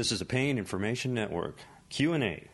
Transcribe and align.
This 0.00 0.12
is 0.12 0.22
a 0.22 0.24
Pain 0.24 0.56
Information 0.56 1.12
Network 1.12 1.58
Q&A. 1.90 2.48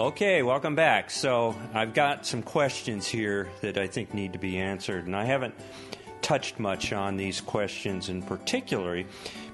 Okay, 0.00 0.42
welcome 0.42 0.74
back. 0.74 1.10
So, 1.10 1.54
I've 1.74 1.92
got 1.92 2.24
some 2.24 2.42
questions 2.42 3.06
here 3.06 3.50
that 3.60 3.76
I 3.76 3.86
think 3.86 4.14
need 4.14 4.32
to 4.32 4.38
be 4.38 4.56
answered, 4.56 5.04
and 5.04 5.14
I 5.14 5.26
haven't 5.26 5.54
touched 6.22 6.58
much 6.58 6.90
on 6.94 7.18
these 7.18 7.42
questions 7.42 8.08
in 8.08 8.22
particular 8.22 9.04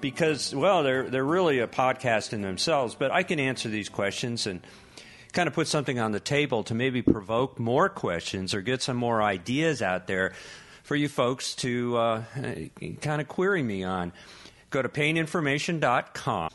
because, 0.00 0.54
well, 0.54 0.84
they're, 0.84 1.10
they're 1.10 1.24
really 1.24 1.58
a 1.58 1.66
podcast 1.66 2.32
in 2.32 2.40
themselves, 2.40 2.94
but 2.94 3.10
I 3.10 3.24
can 3.24 3.40
answer 3.40 3.68
these 3.68 3.88
questions 3.88 4.46
and 4.46 4.60
kind 5.32 5.48
of 5.48 5.52
put 5.52 5.66
something 5.66 5.98
on 5.98 6.12
the 6.12 6.20
table 6.20 6.62
to 6.62 6.76
maybe 6.76 7.02
provoke 7.02 7.58
more 7.58 7.88
questions 7.88 8.54
or 8.54 8.60
get 8.62 8.82
some 8.82 8.96
more 8.96 9.20
ideas 9.20 9.82
out 9.82 10.06
there 10.06 10.34
for 10.84 10.94
you 10.94 11.08
folks 11.08 11.56
to 11.56 11.96
uh, 11.96 12.22
kind 13.00 13.20
of 13.20 13.26
query 13.26 13.64
me 13.64 13.82
on. 13.82 14.12
Go 14.70 14.82
to 14.82 14.88
paininformation.com 14.88 16.50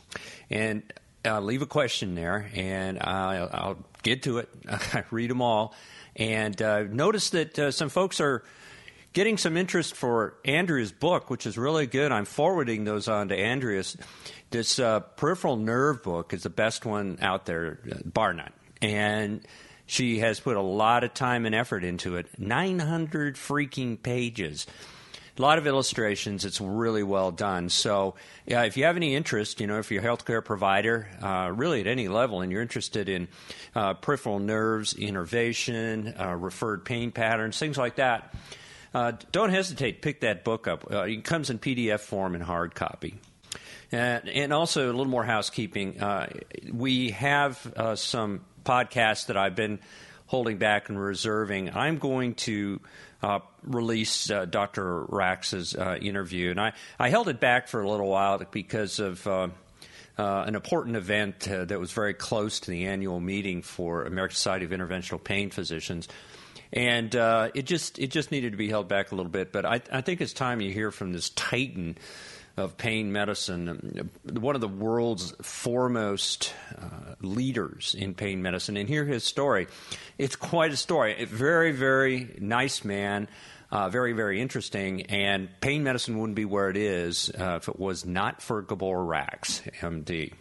and 0.50 0.82
uh, 1.24 1.40
leave 1.40 1.62
a 1.62 1.66
question 1.66 2.14
there, 2.14 2.50
and 2.54 2.98
I'll, 3.00 3.50
I'll 3.52 3.76
get 4.02 4.22
to 4.24 4.38
it. 4.38 4.48
I 4.68 5.04
read 5.10 5.30
them 5.30 5.42
all. 5.42 5.74
And 6.16 6.60
uh, 6.62 6.84
notice 6.84 7.30
that 7.30 7.58
uh, 7.58 7.70
some 7.70 7.88
folks 7.88 8.20
are 8.20 8.44
getting 9.12 9.38
some 9.38 9.56
interest 9.56 9.96
for 9.96 10.34
Andrea's 10.44 10.92
book, 10.92 11.30
which 11.30 11.46
is 11.46 11.56
really 11.56 11.86
good. 11.86 12.12
I'm 12.12 12.24
forwarding 12.24 12.84
those 12.84 13.08
on 13.08 13.28
to 13.28 13.36
Andrea's. 13.36 13.96
This 14.50 14.78
uh, 14.78 15.00
peripheral 15.00 15.56
nerve 15.56 16.02
book 16.02 16.32
is 16.32 16.42
the 16.42 16.50
best 16.50 16.84
one 16.84 17.18
out 17.20 17.46
there, 17.46 17.80
uh, 17.90 17.96
bar 18.04 18.32
none. 18.32 18.52
And 18.82 19.46
she 19.86 20.18
has 20.20 20.40
put 20.40 20.56
a 20.56 20.62
lot 20.62 21.04
of 21.04 21.14
time 21.14 21.46
and 21.46 21.54
effort 21.54 21.84
into 21.84 22.16
it. 22.16 22.26
900 22.38 23.36
freaking 23.36 24.00
pages. 24.00 24.66
A 25.36 25.42
lot 25.42 25.58
of 25.58 25.66
illustrations. 25.66 26.44
It's 26.44 26.60
really 26.60 27.02
well 27.02 27.32
done. 27.32 27.68
So, 27.68 28.14
yeah, 28.46 28.62
if 28.62 28.76
you 28.76 28.84
have 28.84 28.94
any 28.94 29.16
interest, 29.16 29.60
you 29.60 29.66
know, 29.66 29.78
if 29.78 29.90
you're 29.90 30.00
a 30.00 30.06
healthcare 30.06 30.44
provider, 30.44 31.08
uh, 31.20 31.50
really 31.52 31.80
at 31.80 31.88
any 31.88 32.06
level, 32.06 32.40
and 32.40 32.52
you're 32.52 32.62
interested 32.62 33.08
in 33.08 33.26
uh, 33.74 33.94
peripheral 33.94 34.38
nerves, 34.38 34.94
innervation, 34.94 36.14
uh, 36.20 36.36
referred 36.36 36.84
pain 36.84 37.10
patterns, 37.10 37.58
things 37.58 37.76
like 37.76 37.96
that, 37.96 38.32
uh, 38.94 39.12
don't 39.32 39.50
hesitate. 39.50 40.02
Pick 40.02 40.20
that 40.20 40.44
book 40.44 40.68
up. 40.68 40.88
Uh, 40.88 41.02
it 41.02 41.24
comes 41.24 41.50
in 41.50 41.58
PDF 41.58 41.98
form 41.98 42.36
and 42.36 42.44
hard 42.44 42.76
copy. 42.76 43.14
And, 43.90 44.28
and 44.28 44.52
also, 44.52 44.86
a 44.86 44.94
little 44.94 45.06
more 45.06 45.24
housekeeping. 45.24 46.00
Uh, 46.00 46.28
we 46.72 47.10
have 47.10 47.72
some 47.96 48.42
podcasts 48.64 49.26
that 49.26 49.36
I've 49.36 49.56
been 49.56 49.80
holding 50.26 50.58
back 50.58 50.88
and 50.88 51.00
reserving. 51.00 51.74
I'm 51.74 51.98
going 51.98 52.34
to 52.34 52.80
uh, 53.22 53.40
release 53.62 54.30
uh, 54.30 54.44
Dr. 54.44 55.04
Racz's 55.04 55.74
uh, 55.74 55.96
interview, 56.00 56.50
and 56.50 56.60
I, 56.60 56.72
I 56.98 57.08
held 57.08 57.28
it 57.28 57.40
back 57.40 57.68
for 57.68 57.82
a 57.82 57.88
little 57.88 58.08
while 58.08 58.42
because 58.50 58.98
of 58.98 59.26
uh, 59.26 59.48
uh, 60.18 60.44
an 60.46 60.54
important 60.54 60.96
event 60.96 61.48
uh, 61.48 61.64
that 61.64 61.80
was 61.80 61.92
very 61.92 62.14
close 62.14 62.60
to 62.60 62.70
the 62.70 62.86
annual 62.86 63.20
meeting 63.20 63.62
for 63.62 64.04
American 64.04 64.34
Society 64.34 64.64
of 64.64 64.70
Interventional 64.70 65.22
Pain 65.22 65.50
Physicians 65.50 66.08
and 66.72 67.14
it 67.14 67.66
just 67.66 68.00
it 68.00 68.10
just 68.10 68.32
needed 68.32 68.50
to 68.50 68.58
be 68.58 68.68
held 68.68 68.88
back 68.88 69.12
a 69.12 69.14
little 69.14 69.30
bit. 69.30 69.52
But 69.52 69.64
I, 69.64 69.80
I 69.92 70.00
think 70.00 70.20
it's 70.20 70.32
time 70.32 70.60
you 70.60 70.72
hear 70.72 70.90
from 70.90 71.12
this 71.12 71.30
titan 71.30 71.96
of 72.56 72.76
pain 72.76 73.12
medicine, 73.12 74.10
one 74.24 74.54
of 74.54 74.60
the 74.60 74.68
world's 74.68 75.34
foremost 75.42 76.54
uh, 76.78 77.14
leaders 77.20 77.96
in 77.98 78.14
pain 78.14 78.42
medicine, 78.42 78.76
and 78.76 78.88
hear 78.88 79.04
his 79.04 79.24
story. 79.24 79.66
It's 80.18 80.36
quite 80.36 80.72
a 80.72 80.76
story. 80.76 81.22
A 81.22 81.26
very 81.26 81.72
very 81.72 82.36
nice 82.38 82.84
man. 82.84 83.28
Uh, 83.70 83.88
very, 83.88 84.12
very 84.12 84.40
interesting. 84.40 85.02
And 85.06 85.48
pain 85.60 85.82
medicine 85.82 86.16
wouldn't 86.16 86.36
be 86.36 86.44
where 86.44 86.70
it 86.70 86.76
is 86.76 87.28
uh, 87.36 87.56
if 87.56 87.68
it 87.68 87.76
was 87.76 88.06
not 88.06 88.40
for 88.40 88.62
Gabor 88.62 88.98
Racz, 88.98 89.68
MD. 89.80 90.32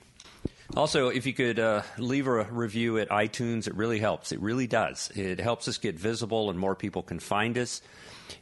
Also, 0.75 1.09
if 1.09 1.27
you 1.27 1.33
could 1.33 1.59
uh, 1.59 1.83
leave 1.99 2.25
a 2.25 2.45
review 2.45 2.97
at 2.97 3.09
iTunes, 3.09 3.67
it 3.67 3.75
really 3.75 3.99
helps. 3.99 4.31
It 4.31 4.39
really 4.39 4.65
does. 4.65 5.11
It 5.13 5.39
helps 5.39 5.67
us 5.67 5.77
get 5.77 5.99
visible 5.99 6.49
and 6.49 6.57
more 6.57 6.73
people 6.73 7.03
can 7.03 7.19
find 7.19 7.55
us. 7.59 7.83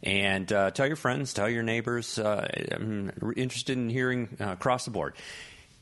And 0.02 0.52
uh, 0.54 0.72
tell 0.72 0.88
your 0.88 0.96
friends, 0.96 1.34
tell 1.34 1.50
your 1.50 1.64
neighbors. 1.64 2.18
Uh, 2.18 2.48
I'm 2.72 3.12
interested 3.36 3.78
in 3.78 3.90
hearing 3.90 4.30
uh, 4.40 4.52
across 4.52 4.86
the 4.86 4.92
board. 4.92 5.16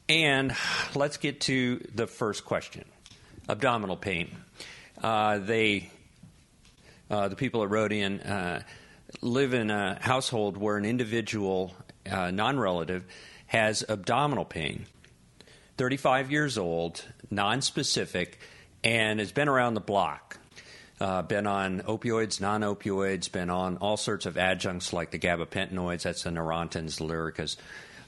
And 0.08 0.56
let's 0.96 1.18
get 1.18 1.42
to 1.42 1.86
the 1.94 2.08
first 2.08 2.46
question 2.46 2.86
abdominal 3.48 3.98
pain. 3.98 4.36
Uh, 5.04 5.38
they, 5.38 5.92
uh, 7.12 7.28
the 7.28 7.36
people 7.36 7.62
that 7.62 7.68
wrote 7.68 7.92
in, 7.92 8.64
live 9.22 9.54
in 9.54 9.70
a 9.70 10.00
household 10.02 10.58
where 10.58 10.78
an 10.78 10.86
individual, 10.86 11.76
non 12.08 12.60
relative, 12.60 13.06
has 13.46 13.86
abdominal 13.88 14.46
pain 14.46 14.88
35 15.80 16.30
years 16.30 16.58
old, 16.58 17.06
non-specific, 17.32 18.38
and 18.84 19.22
has 19.22 19.32
been 19.32 19.48
around 19.48 19.76
the 19.76 19.80
block. 19.80 20.38
Uh, 21.00 21.22
been 21.22 21.48
on 21.48 21.80
opioids, 21.84 22.42
non 22.42 22.64
opioids, 22.64 23.32
been 23.32 23.50
on 23.50 23.78
all 23.78 23.96
sorts 23.96 24.26
of 24.26 24.38
adjuncts 24.38 24.92
like 24.92 25.12
the 25.12 25.18
gabapentinoids, 25.18 26.02
that's 26.02 26.24
the 26.24 26.32
Neurontins, 26.32 27.00
Lyricas, 27.00 27.56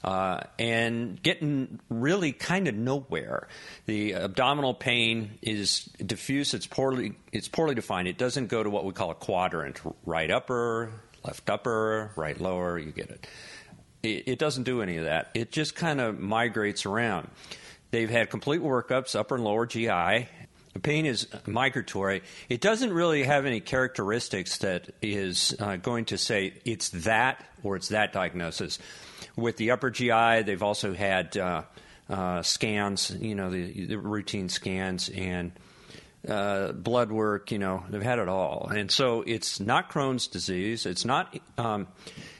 uh, 0.03 0.41
and 0.59 1.23
getting 1.23 1.79
really 1.87 2.33
kind 2.33 2.67
of 2.67 2.75
nowhere. 2.75 3.47
The 3.85 4.15
abdominal 4.15 4.73
pain 4.73 5.39
is 5.41 5.85
diffuse, 6.05 6.53
it's 6.53 6.67
poorly, 6.67 7.13
it's 7.31 7.47
poorly 7.47 7.75
defined. 7.75 8.09
It 8.09 8.17
doesn't 8.17 8.47
go 8.47 8.61
to 8.61 8.69
what 8.69 8.83
we 8.83 8.91
call 8.91 9.11
a 9.11 9.15
quadrant 9.15 9.79
right 10.05 10.29
upper, 10.29 10.91
left 11.23 11.49
upper, 11.49 12.11
right 12.17 12.37
lower, 12.37 12.77
you 12.77 12.91
get 12.91 13.11
it. 13.11 13.27
It, 14.03 14.23
it 14.27 14.39
doesn't 14.39 14.63
do 14.63 14.81
any 14.81 14.97
of 14.97 15.05
that. 15.05 15.29
It 15.33 15.53
just 15.53 15.73
kind 15.73 16.01
of 16.01 16.19
migrates 16.19 16.85
around. 16.85 17.29
They've 17.91 18.09
had 18.09 18.29
complete 18.29 18.61
workups, 18.61 19.17
upper 19.17 19.35
and 19.35 19.43
lower 19.43 19.65
GI. 19.65 20.27
The 20.73 20.79
pain 20.81 21.05
is 21.05 21.27
migratory. 21.45 22.23
It 22.47 22.61
doesn't 22.61 22.93
really 22.93 23.23
have 23.23 23.45
any 23.45 23.59
characteristics 23.59 24.59
that 24.59 24.89
is 25.01 25.53
uh, 25.59 25.75
going 25.75 26.05
to 26.05 26.17
say 26.17 26.53
it's 26.63 26.89
that 26.89 27.45
or 27.61 27.75
it's 27.75 27.89
that 27.89 28.13
diagnosis. 28.13 28.79
With 29.35 29.57
the 29.57 29.71
upper 29.71 29.89
GI, 29.89 30.43
they've 30.43 30.63
also 30.63 30.93
had 30.93 31.35
uh, 31.35 31.63
uh, 32.09 32.41
scans, 32.41 33.15
you 33.19 33.35
know, 33.35 33.49
the, 33.49 33.85
the, 33.85 33.97
routine 33.97 34.47
scans 34.47 35.09
and 35.09 35.51
uh, 36.27 36.71
blood 36.71 37.11
work, 37.11 37.51
you 37.51 37.59
know, 37.59 37.83
they've 37.89 38.01
had 38.01 38.19
it 38.19 38.29
all. 38.29 38.69
And 38.73 38.89
so 38.89 39.23
it's 39.25 39.59
not 39.59 39.89
Crohn's 39.91 40.27
disease, 40.27 40.85
it's 40.85 41.05
not 41.05 41.37
um, 41.57 41.87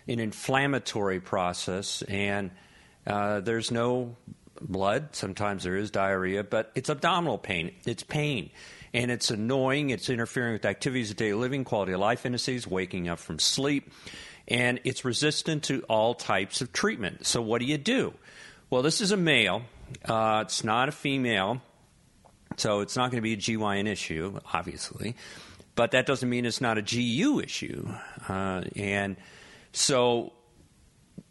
an 0.07 0.19
inflammatory 0.19 1.19
process, 1.19 2.01
and 2.03 2.51
uh, 3.07 3.39
there's 3.41 3.71
no 3.71 4.15
blood. 4.61 5.15
Sometimes 5.15 5.63
there 5.63 5.75
is 5.75 5.91
diarrhea, 5.91 6.43
but 6.43 6.71
it's 6.75 6.89
abdominal 6.89 7.37
pain. 7.37 7.71
It's 7.85 8.03
pain. 8.03 8.49
And 8.93 9.09
it's 9.09 9.31
annoying. 9.31 9.89
It's 9.89 10.09
interfering 10.09 10.53
with 10.53 10.65
activities 10.65 11.11
of 11.11 11.17
daily 11.17 11.33
living, 11.33 11.63
quality 11.63 11.93
of 11.93 11.99
life 11.99 12.25
indices, 12.25 12.67
waking 12.67 13.07
up 13.07 13.19
from 13.19 13.39
sleep. 13.39 13.91
And 14.47 14.79
it's 14.83 15.05
resistant 15.05 15.63
to 15.65 15.81
all 15.83 16.13
types 16.13 16.61
of 16.61 16.73
treatment. 16.73 17.25
So, 17.25 17.41
what 17.41 17.59
do 17.59 17.65
you 17.65 17.77
do? 17.77 18.13
Well, 18.69 18.81
this 18.81 18.99
is 18.99 19.11
a 19.11 19.17
male, 19.17 19.63
uh, 20.05 20.43
it's 20.45 20.63
not 20.63 20.89
a 20.89 20.91
female. 20.91 21.61
So, 22.57 22.81
it's 22.81 22.97
not 22.97 23.11
going 23.11 23.17
to 23.17 23.21
be 23.21 23.33
a 23.33 23.37
GYN 23.37 23.87
issue, 23.87 24.39
obviously. 24.53 25.15
But 25.75 25.91
that 25.91 26.05
doesn't 26.05 26.29
mean 26.29 26.45
it's 26.45 26.59
not 26.59 26.77
a 26.77 26.81
GU 26.81 27.39
issue. 27.39 27.87
Uh, 28.27 28.63
and 28.75 29.15
so, 29.71 30.33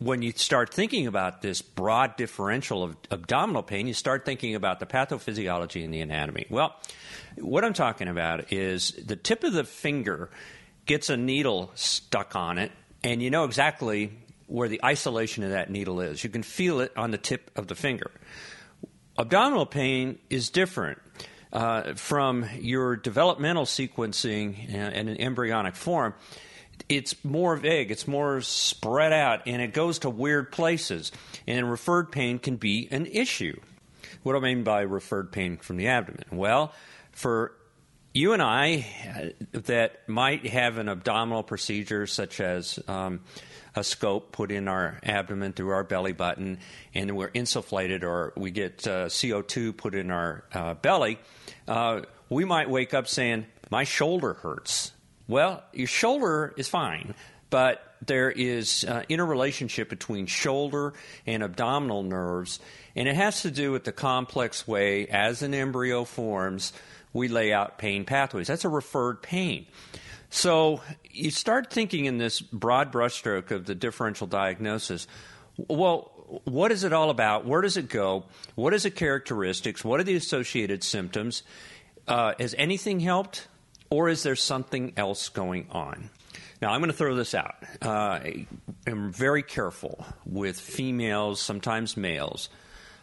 when 0.00 0.22
you 0.22 0.32
start 0.32 0.72
thinking 0.72 1.06
about 1.06 1.42
this 1.42 1.60
broad 1.60 2.16
differential 2.16 2.82
of 2.82 2.96
abdominal 3.10 3.62
pain, 3.62 3.86
you 3.86 3.92
start 3.92 4.24
thinking 4.24 4.54
about 4.54 4.80
the 4.80 4.86
pathophysiology 4.86 5.84
and 5.84 5.92
the 5.92 6.00
anatomy. 6.00 6.46
Well, 6.48 6.74
what 7.36 7.64
I'm 7.64 7.74
talking 7.74 8.08
about 8.08 8.50
is 8.50 8.92
the 8.92 9.16
tip 9.16 9.44
of 9.44 9.52
the 9.52 9.64
finger 9.64 10.30
gets 10.86 11.10
a 11.10 11.18
needle 11.18 11.70
stuck 11.74 12.34
on 12.34 12.56
it, 12.56 12.72
and 13.04 13.22
you 13.22 13.30
know 13.30 13.44
exactly 13.44 14.12
where 14.46 14.68
the 14.68 14.82
isolation 14.82 15.44
of 15.44 15.50
that 15.50 15.70
needle 15.70 16.00
is. 16.00 16.24
You 16.24 16.30
can 16.30 16.42
feel 16.42 16.80
it 16.80 16.92
on 16.96 17.10
the 17.10 17.18
tip 17.18 17.50
of 17.54 17.66
the 17.66 17.74
finger. 17.74 18.10
Abdominal 19.18 19.66
pain 19.66 20.18
is 20.30 20.48
different. 20.48 20.98
Uh, 21.52 21.94
from 21.94 22.46
your 22.60 22.94
developmental 22.94 23.64
sequencing 23.64 24.68
in 24.68 25.08
an 25.08 25.20
embryonic 25.20 25.74
form, 25.74 26.14
it's 26.88 27.24
more 27.24 27.56
vague, 27.56 27.90
it's 27.90 28.08
more 28.08 28.40
spread 28.40 29.12
out, 29.12 29.42
and 29.46 29.60
it 29.60 29.72
goes 29.72 30.00
to 30.00 30.10
weird 30.10 30.52
places. 30.52 31.12
And 31.46 31.70
referred 31.70 32.12
pain 32.12 32.38
can 32.38 32.56
be 32.56 32.88
an 32.90 33.06
issue. 33.06 33.58
What 34.22 34.32
do 34.32 34.38
I 34.38 34.42
mean 34.42 34.64
by 34.64 34.82
referred 34.82 35.32
pain 35.32 35.56
from 35.56 35.76
the 35.76 35.88
abdomen? 35.88 36.24
Well, 36.32 36.72
for 37.12 37.52
you 38.12 38.32
and 38.32 38.42
I 38.42 38.86
uh, 39.14 39.58
that 39.60 40.08
might 40.08 40.46
have 40.46 40.78
an 40.78 40.88
abdominal 40.88 41.42
procedure 41.42 42.06
such 42.06 42.40
as 42.40 42.78
um, 42.88 43.20
a 43.76 43.84
scope 43.84 44.32
put 44.32 44.50
in 44.50 44.68
our 44.68 44.98
abdomen 45.02 45.52
through 45.52 45.70
our 45.70 45.84
belly 45.84 46.12
button 46.12 46.58
and 46.92 47.16
we're 47.16 47.30
insufflated 47.30 48.02
or 48.02 48.32
we 48.36 48.50
get 48.50 48.86
uh, 48.86 49.06
CO2 49.06 49.76
put 49.76 49.94
in 49.94 50.10
our 50.10 50.44
uh, 50.52 50.74
belly, 50.74 51.18
uh, 51.68 52.02
we 52.28 52.44
might 52.44 52.68
wake 52.68 52.94
up 52.94 53.06
saying, 53.06 53.46
My 53.70 53.84
shoulder 53.84 54.34
hurts. 54.34 54.92
Well, 55.30 55.62
your 55.72 55.86
shoulder 55.86 56.52
is 56.56 56.68
fine, 56.68 57.14
but 57.50 57.94
there 58.04 58.32
is 58.32 58.84
uh, 58.84 59.04
interrelationship 59.08 59.88
between 59.88 60.26
shoulder 60.26 60.92
and 61.24 61.44
abdominal 61.44 62.02
nerves, 62.02 62.58
and 62.96 63.06
it 63.06 63.14
has 63.14 63.42
to 63.42 63.52
do 63.52 63.70
with 63.70 63.84
the 63.84 63.92
complex 63.92 64.66
way 64.66 65.06
as 65.06 65.42
an 65.42 65.54
embryo 65.54 66.02
forms, 66.02 66.72
we 67.12 67.28
lay 67.28 67.52
out 67.52 67.78
pain 67.78 68.04
pathways. 68.04 68.48
That's 68.48 68.64
a 68.64 68.68
referred 68.68 69.22
pain. 69.22 69.66
So 70.30 70.80
you 71.12 71.30
start 71.30 71.72
thinking 71.72 72.06
in 72.06 72.18
this 72.18 72.40
broad 72.40 72.92
brushstroke 72.92 73.52
of 73.52 73.66
the 73.66 73.76
differential 73.76 74.26
diagnosis. 74.26 75.06
Well, 75.56 76.10
what 76.42 76.72
is 76.72 76.82
it 76.82 76.92
all 76.92 77.08
about? 77.08 77.46
Where 77.46 77.60
does 77.60 77.76
it 77.76 77.88
go? 77.88 78.24
What 78.56 78.74
is 78.74 78.82
the 78.82 78.90
characteristics? 78.90 79.84
What 79.84 80.00
are 80.00 80.04
the 80.04 80.16
associated 80.16 80.82
symptoms? 80.82 81.44
Uh, 82.08 82.32
has 82.40 82.52
anything 82.58 82.98
helped, 82.98 83.46
or 83.90 84.08
is 84.08 84.22
there 84.22 84.36
something 84.36 84.92
else 84.96 85.28
going 85.28 85.66
on? 85.70 86.10
Now, 86.62 86.72
I'm 86.72 86.80
going 86.80 86.90
to 86.90 86.96
throw 86.96 87.14
this 87.16 87.34
out. 87.34 87.56
Uh, 87.82 88.20
I'm 88.86 89.12
very 89.12 89.42
careful 89.42 90.04
with 90.26 90.60
females, 90.60 91.40
sometimes 91.40 91.96
males, 91.96 92.50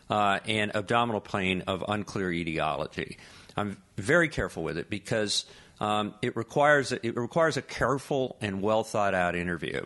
uh, 0.10 0.40
and 0.46 0.76
abdominal 0.76 1.22
pain 1.22 1.64
of 1.68 1.84
unclear 1.88 2.32
etiology. 2.32 3.18
I'm 3.58 3.78
very 3.98 4.30
careful 4.30 4.64
with 4.64 4.78
it 4.78 4.90
because 4.90 5.46
um, 5.80 6.14
it 6.22 6.36
requires 6.36 6.92
it 6.92 7.18
requires 7.18 7.58
a 7.58 7.62
careful 7.62 8.38
and 8.42 8.62
well 8.62 8.84
thought 8.84 9.14
out 9.14 9.36
interview. 9.36 9.86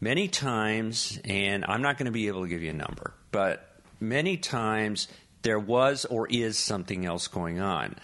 Many 0.00 0.28
times, 0.28 1.18
and 1.24 1.64
I'm 1.66 1.82
not 1.82 1.98
going 1.98 2.06
to 2.06 2.12
be 2.12 2.28
able 2.28 2.42
to 2.42 2.48
give 2.48 2.62
you 2.62 2.70
a 2.70 2.74
number, 2.74 3.14
but 3.32 3.80
many 4.00 4.36
times 4.36 5.08
there 5.42 5.58
was 5.58 6.04
or 6.04 6.28
is 6.28 6.58
something 6.58 7.04
else 7.04 7.26
going 7.26 7.60
on. 7.60 7.96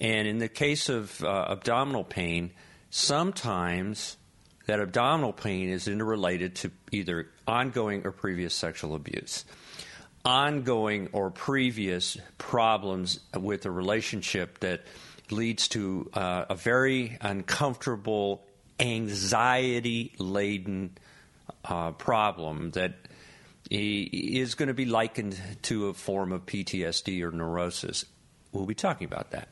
And 0.00 0.26
in 0.26 0.38
the 0.38 0.48
case 0.48 0.88
of 0.88 1.22
uh, 1.22 1.46
abdominal 1.50 2.04
pain, 2.04 2.52
sometimes 2.88 4.16
that 4.66 4.80
abdominal 4.80 5.32
pain 5.32 5.68
is 5.68 5.88
interrelated 5.88 6.54
to 6.56 6.70
either 6.90 7.28
ongoing 7.46 8.02
or 8.04 8.12
previous 8.12 8.54
sexual 8.54 8.94
abuse, 8.94 9.44
ongoing 10.24 11.08
or 11.12 11.30
previous 11.30 12.16
problems 12.38 13.20
with 13.38 13.66
a 13.66 13.70
relationship 13.70 14.60
that 14.60 14.84
leads 15.30 15.68
to 15.68 16.10
uh, 16.14 16.46
a 16.48 16.54
very 16.54 17.18
uncomfortable, 17.20 18.42
anxiety 18.78 20.14
laden 20.18 20.96
uh, 21.64 21.92
problem 21.92 22.70
that 22.70 22.94
is 23.70 24.54
going 24.54 24.68
to 24.68 24.74
be 24.74 24.86
likened 24.86 25.38
to 25.62 25.88
a 25.88 25.94
form 25.94 26.32
of 26.32 26.46
PTSD 26.46 27.22
or 27.22 27.30
neurosis. 27.30 28.04
We'll 28.52 28.66
be 28.66 28.74
talking 28.74 29.06
about 29.06 29.30
that. 29.30 29.48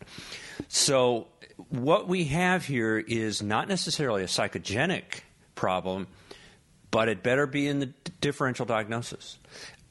So, 0.68 1.28
what 1.68 2.08
we 2.08 2.24
have 2.24 2.64
here 2.64 2.98
is 2.98 3.42
not 3.42 3.68
necessarily 3.68 4.22
a 4.22 4.26
psychogenic 4.26 5.20
problem, 5.54 6.08
but 6.90 7.08
it 7.08 7.22
better 7.22 7.46
be 7.46 7.68
in 7.68 7.80
the 7.80 7.86
differential 8.20 8.66
diagnosis. 8.66 9.38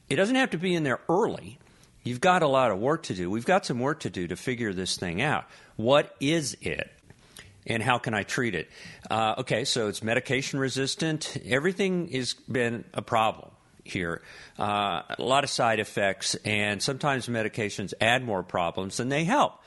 It 0.08 0.16
doesn't 0.16 0.36
have 0.36 0.50
to 0.50 0.58
be 0.58 0.74
in 0.74 0.82
there 0.82 1.00
early. 1.08 1.58
You've 2.02 2.20
got 2.20 2.42
a 2.42 2.48
lot 2.48 2.70
of 2.70 2.78
work 2.78 3.04
to 3.04 3.14
do. 3.14 3.30
We've 3.30 3.44
got 3.44 3.66
some 3.66 3.80
work 3.80 4.00
to 4.00 4.10
do 4.10 4.28
to 4.28 4.36
figure 4.36 4.72
this 4.72 4.96
thing 4.96 5.20
out. 5.20 5.44
What 5.76 6.14
is 6.20 6.56
it? 6.60 6.90
And 7.66 7.82
how 7.82 7.98
can 7.98 8.14
I 8.14 8.22
treat 8.22 8.54
it? 8.54 8.70
Uh, 9.10 9.34
okay, 9.38 9.64
so 9.64 9.88
it's 9.88 10.02
medication 10.02 10.58
resistant. 10.58 11.36
Everything 11.44 12.08
has 12.08 12.32
been 12.32 12.84
a 12.94 13.02
problem 13.02 13.50
here. 13.90 14.22
Uh, 14.58 15.02
a 15.10 15.22
lot 15.22 15.44
of 15.44 15.50
side 15.50 15.80
effects, 15.80 16.34
and 16.44 16.82
sometimes 16.82 17.28
medications 17.28 17.94
add 18.00 18.24
more 18.24 18.42
problems 18.42 18.96
than 18.96 19.08
they 19.08 19.24
help. 19.24 19.62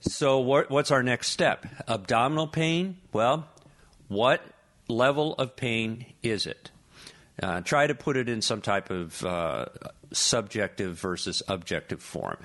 So, 0.00 0.38
what, 0.38 0.70
what's 0.70 0.90
our 0.90 1.02
next 1.02 1.28
step? 1.30 1.66
Abdominal 1.88 2.46
pain? 2.46 2.98
Well, 3.12 3.48
what 4.08 4.42
level 4.88 5.34
of 5.34 5.56
pain 5.56 6.06
is 6.22 6.46
it? 6.46 6.70
Uh, 7.42 7.60
try 7.60 7.86
to 7.86 7.94
put 7.94 8.16
it 8.16 8.28
in 8.28 8.42
some 8.42 8.60
type 8.60 8.90
of 8.90 9.24
uh, 9.24 9.66
subjective 10.12 10.98
versus 10.98 11.42
objective 11.48 12.02
form. 12.02 12.38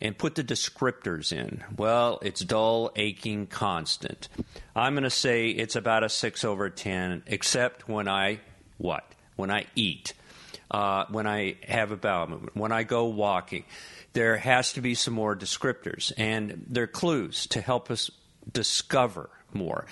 And 0.00 0.16
put 0.16 0.36
the 0.36 0.44
descriptors 0.44 1.32
in. 1.32 1.64
Well, 1.76 2.20
it's 2.22 2.40
dull, 2.40 2.92
aching, 2.94 3.48
constant. 3.48 4.28
I'm 4.76 4.94
going 4.94 5.02
to 5.02 5.10
say 5.10 5.48
it's 5.48 5.74
about 5.74 6.04
a 6.04 6.08
6 6.08 6.44
over 6.44 6.70
10, 6.70 7.24
except 7.26 7.88
when 7.88 8.06
I 8.06 8.38
what? 8.76 9.04
When 9.34 9.50
I 9.50 9.66
eat, 9.74 10.12
uh, 10.70 11.04
when 11.10 11.26
I 11.26 11.56
have 11.66 11.90
a 11.92 11.96
bowel 11.96 12.28
movement, 12.28 12.56
when 12.56 12.72
I 12.72 12.82
go 12.82 13.06
walking 13.06 13.64
there 14.12 14.36
has 14.36 14.72
to 14.72 14.80
be 14.80 14.94
some 14.94 15.14
more 15.14 15.36
descriptors, 15.36 16.12
and 16.16 16.64
they're 16.68 16.86
clues 16.86 17.46
to 17.48 17.60
help 17.60 17.90
us 17.90 18.10
discover 18.52 19.30
more. 19.52 19.86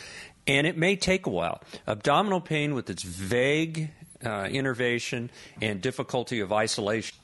And 0.46 0.67
it 0.67 0.76
may 0.76 0.96
take 0.96 1.26
a 1.26 1.31
while. 1.31 1.62
Abdominal 1.87 2.40
pain, 2.40 2.75
with 2.75 2.88
its 2.88 3.02
vague 3.02 3.90
uh, 4.25 4.49
innervation 4.50 5.31
and 5.61 5.81
difficulty 5.81 6.40
of 6.40 6.52
isolation, 6.52 7.17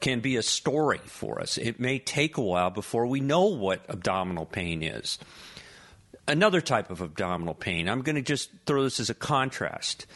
can 0.00 0.20
be 0.20 0.36
a 0.36 0.42
story 0.42 1.00
for 1.04 1.40
us. 1.40 1.56
It 1.56 1.78
may 1.78 1.98
take 1.98 2.36
a 2.36 2.42
while 2.42 2.70
before 2.70 3.06
we 3.06 3.20
know 3.20 3.44
what 3.46 3.84
abdominal 3.88 4.46
pain 4.46 4.82
is. 4.82 5.18
Another 6.26 6.60
type 6.60 6.90
of 6.90 7.00
abdominal 7.00 7.54
pain, 7.54 7.88
I'm 7.88 8.02
going 8.02 8.16
to 8.16 8.22
just 8.22 8.50
throw 8.66 8.82
this 8.82 9.00
as 9.00 9.10
a 9.10 9.14
contrast 9.14 10.06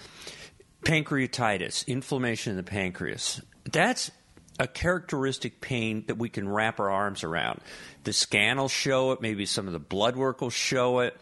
pancreatitis, 0.84 1.86
inflammation 1.86 2.50
in 2.50 2.56
the 2.56 2.62
pancreas. 2.62 3.40
That's 3.64 4.10
a 4.58 4.66
characteristic 4.66 5.60
pain 5.60 6.04
that 6.06 6.16
we 6.16 6.28
can 6.28 6.48
wrap 6.48 6.78
our 6.78 6.90
arms 6.90 7.25
around. 7.25 7.60
The 8.04 8.12
scan 8.12 8.58
will 8.58 8.69
show 8.69 9.12
it, 9.12 9.20
maybe 9.20 9.46
some 9.46 9.66
of 9.66 9.72
the 9.72 9.81
blood 9.81 10.16
work 10.16 10.40
will 10.40 10.50
show 10.50 11.00
it. 11.00 11.16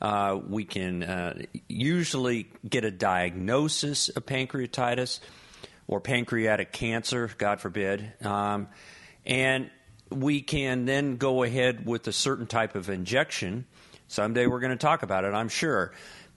Uh, 0.00 0.38
we 0.48 0.64
can 0.64 1.02
uh, 1.02 1.42
usually 1.68 2.48
get 2.66 2.84
a 2.84 2.90
diagnosis 2.90 4.08
of 4.10 4.24
pancreatitis 4.24 5.20
or 5.88 6.00
pancreatic 6.00 6.72
cancer, 6.72 7.30
God 7.36 7.60
forbid. 7.60 8.12
Um, 8.24 8.68
and 9.26 9.70
we 10.10 10.40
can 10.40 10.84
then 10.84 11.16
go 11.16 11.42
ahead 11.42 11.84
with 11.84 12.06
a 12.06 12.12
certain 12.12 12.46
type 12.46 12.74
of 12.74 12.88
injection. 12.88 13.66
Someday 14.06 14.46
we're 14.46 14.60
going 14.60 14.70
to 14.70 14.76
talk 14.76 15.02
about 15.02 15.24
it, 15.24 15.34
I'm 15.34 15.48
sure, 15.48 15.92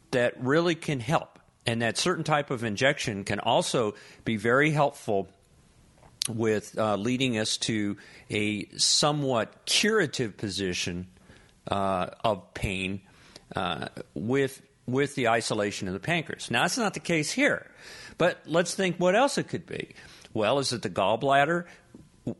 that 0.10 0.42
really 0.44 0.76
can 0.76 1.00
help. 1.00 1.40
And 1.66 1.82
that 1.82 1.98
certain 1.98 2.24
type 2.24 2.50
of 2.50 2.64
injection 2.64 3.24
can 3.24 3.40
also 3.40 3.94
be 4.26 4.38
very 4.38 4.72
helpful 4.72 5.30
with 6.28 6.78
uh, 6.78 6.96
leading 6.96 7.38
us 7.38 7.58
to 7.58 7.98
a 8.30 8.66
somewhat 8.78 9.66
curative 9.66 10.38
position 10.38 11.08
uh, 11.68 12.08
of 12.24 12.54
pain 12.54 13.02
uh, 13.56 13.88
with 14.14 14.62
with 14.88 15.16
the 15.16 15.30
isolation 15.30 15.88
of 15.88 15.94
the 15.94 16.00
pancreas. 16.00 16.52
Now 16.52 16.64
that's 16.64 16.78
not 16.78 16.94
the 16.94 17.00
case 17.00 17.32
here, 17.32 17.70
but 18.18 18.42
let's 18.46 18.74
think 18.74 18.98
what 18.98 19.16
else 19.16 19.38
it 19.38 19.48
could 19.48 19.66
be. 19.66 19.94
Well, 20.34 20.60
is 20.60 20.74
it 20.74 20.82
the 20.82 20.90
gallbladder? 20.90 21.66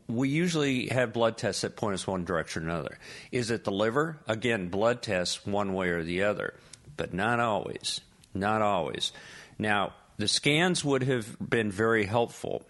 We 0.06 0.28
usually 0.28 0.88
have 0.88 1.12
blood 1.12 1.38
tests 1.38 1.62
that 1.62 1.76
point 1.76 1.94
us 1.94 2.06
one 2.06 2.24
direction 2.24 2.64
or 2.64 2.70
another. 2.70 2.98
Is 3.30 3.50
it 3.50 3.64
the 3.64 3.72
liver? 3.72 4.18
Again, 4.26 4.68
blood 4.68 5.02
tests 5.02 5.44
one 5.46 5.74
way 5.74 5.88
or 5.88 6.02
the 6.02 6.22
other, 6.22 6.54
but 6.96 7.12
not 7.12 7.40
always. 7.40 8.00
Not 8.34 8.62
always. 8.62 9.12
Now, 9.58 9.94
the 10.16 10.28
scans 10.28 10.84
would 10.84 11.02
have 11.02 11.36
been 11.38 11.70
very 11.70 12.04
helpful, 12.04 12.62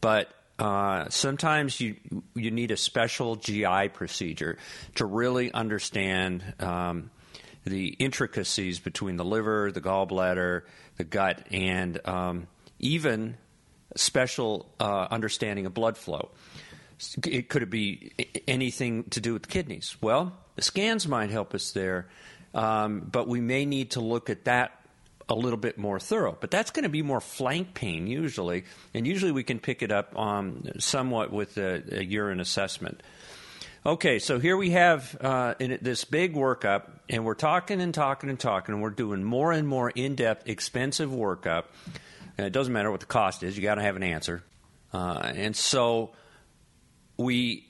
but 0.00 0.30
uh, 0.58 1.08
sometimes 1.10 1.80
you 1.80 1.96
you 2.34 2.50
need 2.50 2.70
a 2.70 2.76
special 2.76 3.36
GI 3.36 3.90
procedure 3.92 4.56
to 4.94 5.04
really 5.04 5.52
understand 5.52 6.42
um, 6.60 7.10
the 7.64 7.88
intricacies 7.88 8.78
between 8.78 9.16
the 9.16 9.24
liver, 9.24 9.70
the 9.70 9.80
gallbladder, 9.80 10.62
the 10.96 11.04
gut, 11.04 11.46
and 11.50 12.00
um, 12.06 12.46
even 12.78 13.36
special 13.96 14.66
uh, 14.80 15.08
understanding 15.10 15.66
of 15.66 15.74
blood 15.74 15.98
flow. 15.98 16.30
It 17.26 17.50
could 17.50 17.68
be 17.68 18.12
anything 18.48 19.04
to 19.10 19.20
do 19.20 19.34
with 19.34 19.42
the 19.42 19.48
kidneys. 19.48 19.96
Well, 20.00 20.32
the 20.54 20.62
scans 20.62 21.06
might 21.06 21.30
help 21.30 21.54
us 21.54 21.72
there, 21.72 22.08
um, 22.54 23.00
but 23.00 23.28
we 23.28 23.42
may 23.42 23.66
need 23.66 23.90
to 23.92 24.00
look 24.00 24.30
at 24.30 24.46
that 24.46 24.75
a 25.28 25.34
little 25.34 25.58
bit 25.58 25.76
more 25.76 25.98
thorough. 25.98 26.36
But 26.40 26.50
that's 26.50 26.70
going 26.70 26.84
to 26.84 26.88
be 26.88 27.02
more 27.02 27.20
flank 27.20 27.74
pain 27.74 28.06
usually, 28.06 28.64
and 28.94 29.06
usually 29.06 29.32
we 29.32 29.42
can 29.42 29.58
pick 29.58 29.82
it 29.82 29.90
up 29.90 30.16
um, 30.18 30.64
somewhat 30.78 31.32
with 31.32 31.58
a, 31.58 31.82
a, 31.90 32.04
urine 32.04 32.40
assessment. 32.40 33.02
Okay, 33.84 34.18
so 34.18 34.38
here 34.38 34.56
we 34.56 34.70
have 34.70 35.16
uh, 35.20 35.54
this 35.58 36.04
big 36.04 36.34
workup, 36.34 36.90
and 37.08 37.24
we're 37.24 37.34
talking 37.34 37.80
and 37.80 37.94
talking 37.94 38.30
and 38.30 38.38
talking, 38.38 38.74
and 38.74 38.82
we're 38.82 38.90
doing 38.90 39.22
more 39.22 39.52
and 39.52 39.66
more 39.66 39.90
in 39.90 40.16
depth, 40.16 40.48
expensive 40.48 41.10
workup. 41.10 41.64
And 42.36 42.46
it 42.46 42.52
doesn't 42.52 42.72
matter 42.72 42.90
what 42.90 43.00
the 43.00 43.06
cost 43.06 43.42
is, 43.42 43.56
you 43.56 43.62
got 43.62 43.76
to 43.76 43.82
have 43.82 43.96
an 43.96 44.02
answer. 44.02 44.42
Uh, 44.92 45.32
and 45.34 45.54
so 45.56 46.12
we 47.16 47.66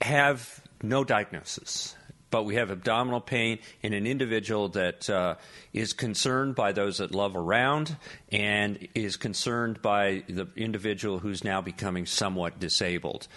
have 0.00 0.62
no 0.82 1.04
diagnosis 1.04 1.96
but 2.30 2.44
we 2.44 2.56
have 2.56 2.70
abdominal 2.70 3.20
pain 3.20 3.58
in 3.82 3.92
an 3.92 4.06
individual 4.06 4.68
that 4.70 5.08
uh, 5.08 5.36
is 5.72 5.92
concerned 5.92 6.54
by 6.54 6.72
those 6.72 6.98
that 6.98 7.12
love 7.12 7.36
around 7.36 7.96
and 8.32 8.88
is 8.94 9.16
concerned 9.16 9.80
by 9.80 10.24
the 10.28 10.46
individual 10.56 11.18
who's 11.18 11.44
now 11.44 11.60
becoming 11.60 12.06
somewhat 12.06 12.58
disabled. 12.58 13.28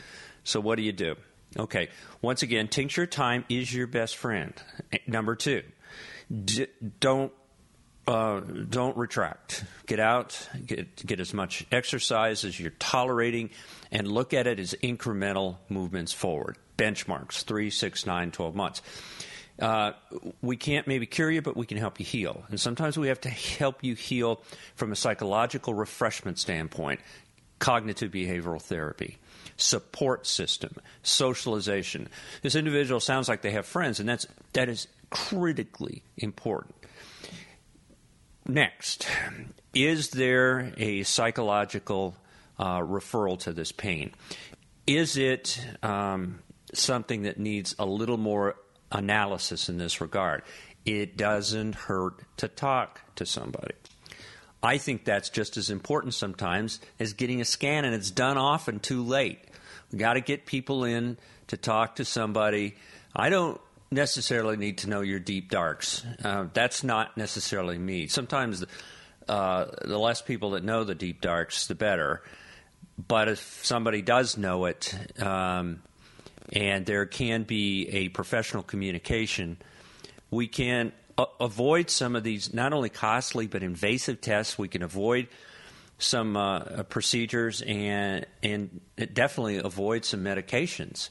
So, 0.43 0.59
what 0.59 0.75
do 0.75 0.81
you 0.81 0.91
do? 0.91 1.15
Okay, 1.57 1.89
once 2.21 2.43
again, 2.43 2.67
tincture 2.67 3.07
time 3.07 3.43
is 3.49 3.73
your 3.73 3.87
best 3.87 4.15
friend. 4.17 4.53
Number 5.07 5.35
two, 5.35 5.63
d- 6.45 6.67
don't 6.99 7.31
uh, 8.07 8.39
don't 8.39 8.97
retract. 8.97 9.63
Get 9.85 9.99
out, 9.99 10.49
get, 10.65 11.05
get 11.05 11.19
as 11.19 11.33
much 11.33 11.65
exercise 11.71 12.43
as 12.43 12.59
you're 12.59 12.71
tolerating, 12.71 13.51
and 13.91 14.07
look 14.07 14.33
at 14.33 14.47
it 14.47 14.59
as 14.59 14.73
incremental 14.81 15.57
movements 15.69 16.11
forward. 16.11 16.57
Benchmarks, 16.79 17.43
three, 17.43 17.69
six, 17.69 18.05
nine, 18.05 18.31
12 18.31 18.55
months. 18.55 18.81
Uh, 19.61 19.91
we 20.41 20.55
can't 20.55 20.87
maybe 20.87 21.05
cure 21.05 21.29
you, 21.29 21.41
but 21.41 21.57
we 21.57 21.65
can 21.65 21.77
help 21.77 21.99
you 21.99 22.05
heal. 22.05 22.45
And 22.49 22.59
sometimes 22.59 22.97
we 22.97 23.09
have 23.09 23.19
to 23.21 23.29
help 23.29 23.83
you 23.83 23.93
heal 23.93 24.41
from 24.75 24.91
a 24.91 24.95
psychological 24.95 25.73
refreshment 25.73 26.39
standpoint, 26.39 27.01
cognitive 27.59 28.11
behavioral 28.11 28.61
therapy, 28.61 29.17
support 29.57 30.25
system, 30.25 30.75
socialization. 31.03 32.07
This 32.41 32.55
individual 32.55 33.01
sounds 33.01 33.27
like 33.27 33.41
they 33.41 33.51
have 33.51 33.65
friends, 33.65 33.99
and 33.99 34.07
that's, 34.07 34.25
that 34.53 34.69
is 34.69 34.87
critically 35.09 36.03
important. 36.17 36.75
Next, 38.47 39.05
is 39.73 40.11
there 40.11 40.73
a 40.77 41.03
psychological 41.03 42.15
uh, 42.57 42.79
referral 42.79 43.37
to 43.39 43.51
this 43.51 43.71
pain? 43.71 44.11
Is 44.87 45.17
it 45.17 45.61
um, 45.83 46.39
something 46.73 47.23
that 47.23 47.39
needs 47.39 47.75
a 47.79 47.85
little 47.85 48.17
more 48.17 48.55
analysis 48.91 49.69
in 49.69 49.77
this 49.77 50.01
regard? 50.01 50.43
It 50.85 51.17
doesn't 51.17 51.75
hurt 51.75 52.21
to 52.37 52.47
talk 52.47 53.01
to 53.15 53.25
somebody. 53.25 53.75
I 54.61 54.77
think 54.77 55.05
that's 55.05 55.29
just 55.29 55.57
as 55.57 55.69
important 55.69 56.13
sometimes 56.13 56.79
as 56.99 57.13
getting 57.13 57.41
a 57.41 57.45
scan, 57.45 57.85
and 57.85 57.95
it's 57.95 58.11
done 58.11 58.37
often 58.37 58.79
too 58.79 59.03
late. 59.03 59.39
We 59.91 59.99
got 59.99 60.13
to 60.13 60.21
get 60.21 60.45
people 60.45 60.83
in 60.83 61.17
to 61.47 61.57
talk 61.57 61.95
to 61.95 62.05
somebody. 62.05 62.75
I 63.15 63.29
don't 63.29 63.59
necessarily 63.91 64.57
need 64.57 64.79
to 64.79 64.89
know 64.89 65.01
your 65.01 65.19
deep 65.19 65.49
darks. 65.49 66.05
Uh, 66.23 66.47
that's 66.53 66.83
not 66.83 67.17
necessarily 67.17 67.77
me. 67.77 68.07
Sometimes 68.07 68.59
the, 68.59 68.67
uh, 69.27 69.65
the 69.83 69.97
less 69.97 70.21
people 70.21 70.51
that 70.51 70.63
know 70.63 70.83
the 70.83 70.95
deep 70.95 71.21
darks, 71.21 71.67
the 71.67 71.75
better. 71.75 72.21
But 73.07 73.29
if 73.29 73.61
somebody 73.63 74.01
does 74.01 74.37
know 74.37 74.65
it, 74.65 74.93
um, 75.21 75.81
and 76.51 76.85
there 76.85 77.05
can 77.05 77.43
be 77.43 77.87
a 77.89 78.09
professional 78.09 78.63
communication, 78.63 79.57
we 80.31 80.47
can 80.47 80.91
a- 81.17 81.27
avoid 81.39 81.89
some 81.89 82.15
of 82.15 82.23
these 82.23 82.53
not 82.53 82.73
only 82.73 82.89
costly 82.89 83.47
but 83.47 83.63
invasive 83.63 84.21
tests. 84.21 84.57
We 84.57 84.67
can 84.67 84.83
avoid 84.83 85.27
some 85.97 86.37
uh, 86.37 86.83
procedures 86.83 87.61
and 87.61 88.25
and 88.41 88.79
definitely 89.13 89.57
avoid 89.57 90.05
some 90.05 90.23
medications. 90.23 91.09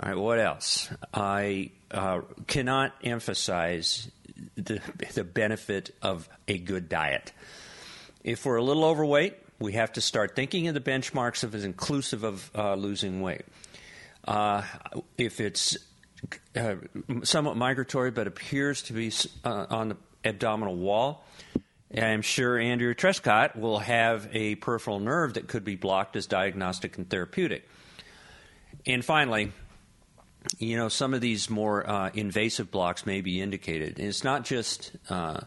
All 0.00 0.08
right, 0.08 0.18
what 0.18 0.38
else? 0.40 0.88
I 1.14 1.70
uh, 1.90 2.22
cannot 2.46 2.92
emphasize 3.04 4.10
the, 4.56 4.80
the 5.14 5.22
benefit 5.22 5.94
of 6.02 6.28
a 6.48 6.58
good 6.58 6.88
diet. 6.88 7.32
If 8.24 8.44
we're 8.44 8.56
a 8.56 8.62
little 8.62 8.84
overweight, 8.84 9.36
we 9.58 9.72
have 9.74 9.92
to 9.92 10.00
start 10.00 10.34
thinking 10.34 10.66
of 10.66 10.74
the 10.74 10.80
benchmarks 10.80 11.44
of 11.44 11.54
as 11.54 11.64
inclusive 11.64 12.24
of 12.24 12.50
uh, 12.54 12.74
losing 12.74 13.20
weight. 13.20 13.42
Uh, 14.26 14.62
if 15.18 15.40
it's 15.40 15.76
uh, 16.56 16.76
somewhat 17.24 17.56
migratory 17.56 18.10
but 18.10 18.26
appears 18.26 18.82
to 18.82 18.92
be 18.92 19.12
uh, 19.44 19.66
on 19.70 19.88
the 19.90 19.96
abdominal 20.24 20.76
wall, 20.76 21.24
I'm 21.96 22.22
sure 22.22 22.58
Andrea 22.58 22.94
Trescot 22.94 23.56
will 23.56 23.80
have 23.80 24.28
a 24.32 24.54
peripheral 24.54 25.00
nerve 25.00 25.34
that 25.34 25.48
could 25.48 25.64
be 25.64 25.76
blocked 25.76 26.16
as 26.16 26.26
diagnostic 26.26 26.96
and 26.96 27.08
therapeutic. 27.08 27.68
And 28.86 29.04
finally, 29.04 29.52
you 30.58 30.76
know, 30.76 30.88
some 30.88 31.14
of 31.14 31.20
these 31.20 31.50
more 31.50 31.88
uh, 31.88 32.10
invasive 32.14 32.70
blocks 32.70 33.04
may 33.04 33.20
be 33.20 33.40
indicated. 33.40 33.98
And 33.98 34.08
it's 34.08 34.24
not 34.24 34.44
just 34.44 34.92
uh, 35.10 35.40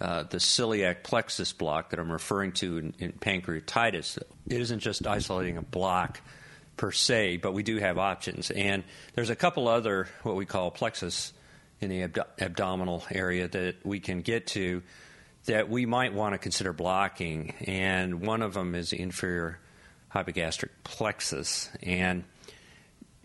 uh, 0.00 0.22
the 0.24 0.38
celiac 0.38 1.02
plexus 1.02 1.52
block 1.52 1.90
that 1.90 2.00
I'm 2.00 2.10
referring 2.10 2.52
to 2.52 2.78
in, 2.78 2.94
in, 2.98 3.12
pancreatitis. 3.12 4.16
It 4.48 4.60
isn't 4.60 4.80
just 4.80 5.06
isolating 5.06 5.56
a 5.58 5.62
block 5.62 6.20
per 6.80 6.90
se, 6.90 7.36
but 7.36 7.52
we 7.52 7.62
do 7.62 7.76
have 7.76 7.98
options. 7.98 8.50
And 8.50 8.84
there's 9.14 9.28
a 9.28 9.36
couple 9.36 9.68
other 9.68 10.08
what 10.22 10.34
we 10.34 10.46
call 10.46 10.70
plexus 10.70 11.34
in 11.78 11.90
the 11.90 12.08
abdo- 12.08 12.26
abdominal 12.40 13.04
area 13.10 13.48
that 13.48 13.84
we 13.84 14.00
can 14.00 14.22
get 14.22 14.46
to 14.48 14.82
that 15.44 15.68
we 15.68 15.84
might 15.84 16.14
want 16.14 16.32
to 16.32 16.38
consider 16.38 16.72
blocking. 16.72 17.50
And 17.66 18.22
one 18.22 18.40
of 18.40 18.54
them 18.54 18.74
is 18.74 18.90
the 18.90 19.00
inferior 19.00 19.58
hypogastric 20.14 20.70
plexus. 20.82 21.68
And 21.82 22.24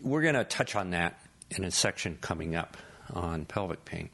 we're 0.02 0.22
going 0.22 0.34
to 0.34 0.44
touch 0.44 0.76
on 0.76 0.90
that 0.90 1.18
in 1.48 1.64
a 1.64 1.70
section 1.70 2.18
coming 2.20 2.56
up 2.56 2.76
on 3.10 3.46
pelvic 3.46 3.86
pain. 3.86 4.10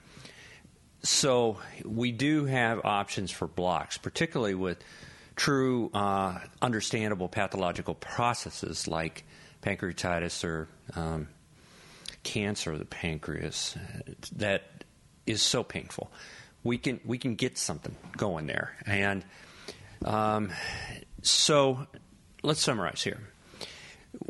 So 1.02 1.58
we 1.84 2.12
do 2.12 2.44
have 2.44 2.84
options 2.84 3.32
for 3.32 3.48
blocks, 3.48 3.98
particularly 3.98 4.54
with 4.54 4.78
true, 5.36 5.90
uh, 5.94 6.38
understandable 6.60 7.28
pathological 7.28 7.94
processes 7.94 8.88
like 8.88 9.24
pancreatitis 9.62 10.44
or 10.44 10.68
um, 10.94 11.28
cancer 12.22 12.72
of 12.72 12.78
the 12.78 12.84
pancreas 12.84 13.76
that 14.36 14.84
is 15.26 15.42
so 15.42 15.62
painful. 15.62 16.10
We 16.64 16.78
can 16.78 17.00
we 17.04 17.18
can 17.18 17.34
get 17.34 17.58
something 17.58 17.96
going 18.16 18.46
there, 18.46 18.76
and 18.86 19.24
um, 20.04 20.50
so 21.22 21.86
let's 22.42 22.60
summarize 22.60 23.02
here 23.02 23.20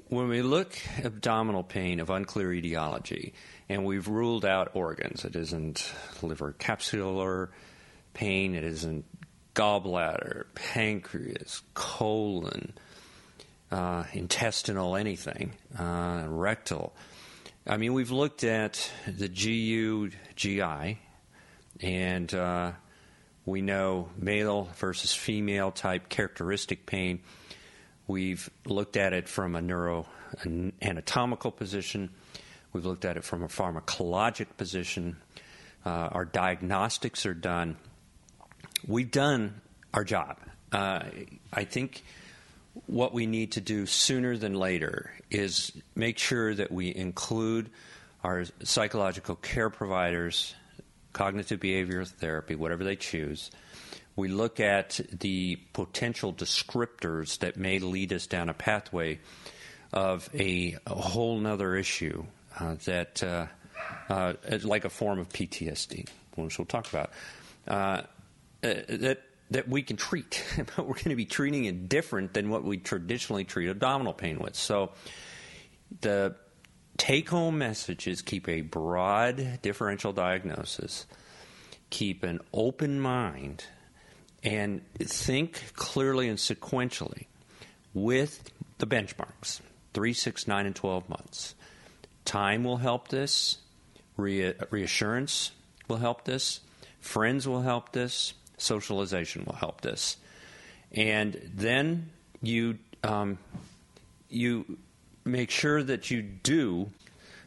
when 0.09 0.29
we 0.29 0.43
look 0.43 0.77
abdominal 1.03 1.63
pain 1.63 2.01
of 2.01 2.11
unclear 2.11 2.53
etiology, 2.53 3.35
and 3.69 3.85
we've 3.85 4.09
ruled 4.09 4.45
out 4.45 4.71
organs, 4.75 5.25
it 5.25 5.35
isn't 5.37 5.93
liver 6.23 6.55
capsular 6.59 7.49
pain, 8.15 8.55
it 8.55 8.65
isn't 8.65 9.05
gallbladder, 9.55 10.45
pancreas, 10.55 11.63
colon, 11.75 12.73
uh, 13.71 14.05
intestinal, 14.13 14.97
anything, 14.97 15.53
uh, 15.79 16.25
rectal. 16.29 16.95
I 17.67 17.77
mean, 17.77 17.93
we've 17.93 18.11
looked 18.11 18.45
at 18.45 18.91
the 19.07 19.29
GU, 19.29 20.11
GI, 20.35 20.99
and 21.81 22.35
uh, 22.35 22.73
we 23.47 23.63
know 23.63 24.09
male 24.17 24.69
versus 24.77 25.15
female 25.15 25.71
type 25.71 26.09
characteristic 26.09 26.87
pain 26.87 27.21
We've 28.07 28.51
looked 28.67 28.97
at 28.97 29.13
it 29.13 29.29
from 29.29 29.55
a 29.55 29.61
neuroanatomical 29.61 31.57
position. 31.57 32.11
We've 32.73 32.85
looked 32.85 33.05
at 33.05 33.17
it 33.17 33.25
from 33.25 33.43
a 33.43 33.49
pharmacologic 33.49 34.49
position. 34.57 35.17
Uh, 35.87 36.09
our 36.13 36.25
diagnostics 36.25 37.25
are 37.27 37.35
done. 37.35 37.77
We've 38.87 39.11
done 39.11 39.61
our 39.95 40.05
job. 40.05 40.39
Uh, 40.73 41.03
I 41.53 41.65
think 41.65 42.03
what 42.87 43.13
we 43.13 43.27
need 43.27 43.53
to 43.53 43.61
do 43.61 43.87
sooner 43.87 44.37
than 44.37 44.55
later 44.55 45.13
is 45.31 45.73
make 45.95 46.19
sure 46.19 46.55
that 46.55 46.73
we 46.73 46.95
include 46.95 47.71
our 48.25 48.45
psychological 48.63 49.37
care 49.37 49.71
providers, 49.71 50.55
cognitive 51.13 51.61
behavioral 51.61 52.09
therapy, 52.09 52.55
whatever 52.55 52.85
they 52.85 52.97
choose, 52.97 53.51
we 54.17 54.29
look 54.29 54.61
at 54.61 55.01
the 55.11 55.57
potential 55.73 56.33
descriptors 56.33 57.39
that 57.39 57.57
may 57.57 57.79
lead 57.79 58.13
us 58.13 58.27
down 58.27 58.49
a 58.49 58.55
pathway 58.55 59.19
of 59.93 60.29
a, 60.35 60.77
a 60.87 60.95
whole 60.95 61.47
other 61.47 61.77
issue 61.77 62.25
uh, 62.59 62.75
that, 62.85 63.23
uh, 63.23 63.47
uh, 64.09 64.35
like 64.63 64.85
a 64.85 64.91
form 64.91 65.19
of 65.19 65.29
PTSD, 65.29 66.09
which 66.35 66.59
we'll 66.59 66.67
talk 66.67 66.89
about, 66.91 67.11
uh, 68.63 68.75
that 68.89 69.23
that 69.51 69.69
we 69.69 69.83
can 69.83 69.97
treat, 69.97 70.43
but 70.57 70.87
we're 70.87 70.95
going 70.95 71.11
to 71.11 71.17
be 71.17 71.27
treating 71.27 71.65
it 71.67 71.89
different 71.89 72.33
than 72.35 72.49
what 72.51 72.65
we 72.65 72.79
traditionally 72.79 73.45
treat 73.45 73.69
abdominal 73.69 74.13
pain 74.13 74.39
with. 74.39 74.57
So 74.57 74.93
the 76.01 76.37
take 76.97 77.29
home 77.29 77.59
message 77.59 78.07
is 78.07 78.23
keep 78.23 78.49
a 78.49 78.63
broad 78.63 79.61
differential 79.63 80.13
diagnosis, 80.13 81.07
keep 81.91 82.23
an 82.23 82.41
open 82.53 83.01
mind 83.01 83.65
and 84.43 84.83
think 84.99 85.73
clearly 85.75 86.29
and 86.29 86.39
sequentially 86.39 87.27
with 87.95 88.51
the 88.79 88.87
benchmarks 88.87 89.61
3, 89.95 90.13
6, 90.13 90.49
9, 90.49 90.67
and 90.67 90.75
12 90.75 91.09
months. 91.09 91.55
Time 92.25 92.65
will 92.65 92.79
help 92.79 93.09
this, 93.09 93.59
Re- 94.17 94.55
reassurance 94.71 95.53
will 95.89 95.99
help 95.99 96.25
this, 96.25 96.61
friends 97.01 97.47
will 97.47 97.63
help 97.63 97.93
this, 97.93 98.35
socialization 98.63 99.45
will 99.45 99.55
help 99.55 99.81
this. 99.81 100.17
And 100.93 101.51
then 101.55 102.11
you, 102.43 102.79
um, 103.03 103.39
you 104.29 104.79
make 105.25 105.51
sure 105.51 105.83
that 105.83 106.11
you 106.11 106.23
do 106.23 106.91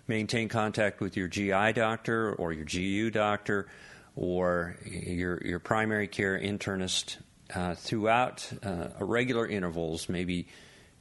maintain 0.07 0.49
contact 0.49 1.01
with 1.01 1.17
your 1.17 1.27
GI 1.27 1.73
doctor 1.73 2.33
or 2.33 2.53
your 2.53 2.65
GU 2.65 3.11
doctor 3.11 3.67
or 4.15 4.77
your, 4.85 5.41
your 5.43 5.59
primary 5.59 6.07
care 6.07 6.39
internist 6.39 7.17
uh, 7.53 7.75
throughout 7.75 8.49
uh, 8.63 8.87
regular 8.99 9.47
intervals, 9.47 10.09
maybe 10.09 10.47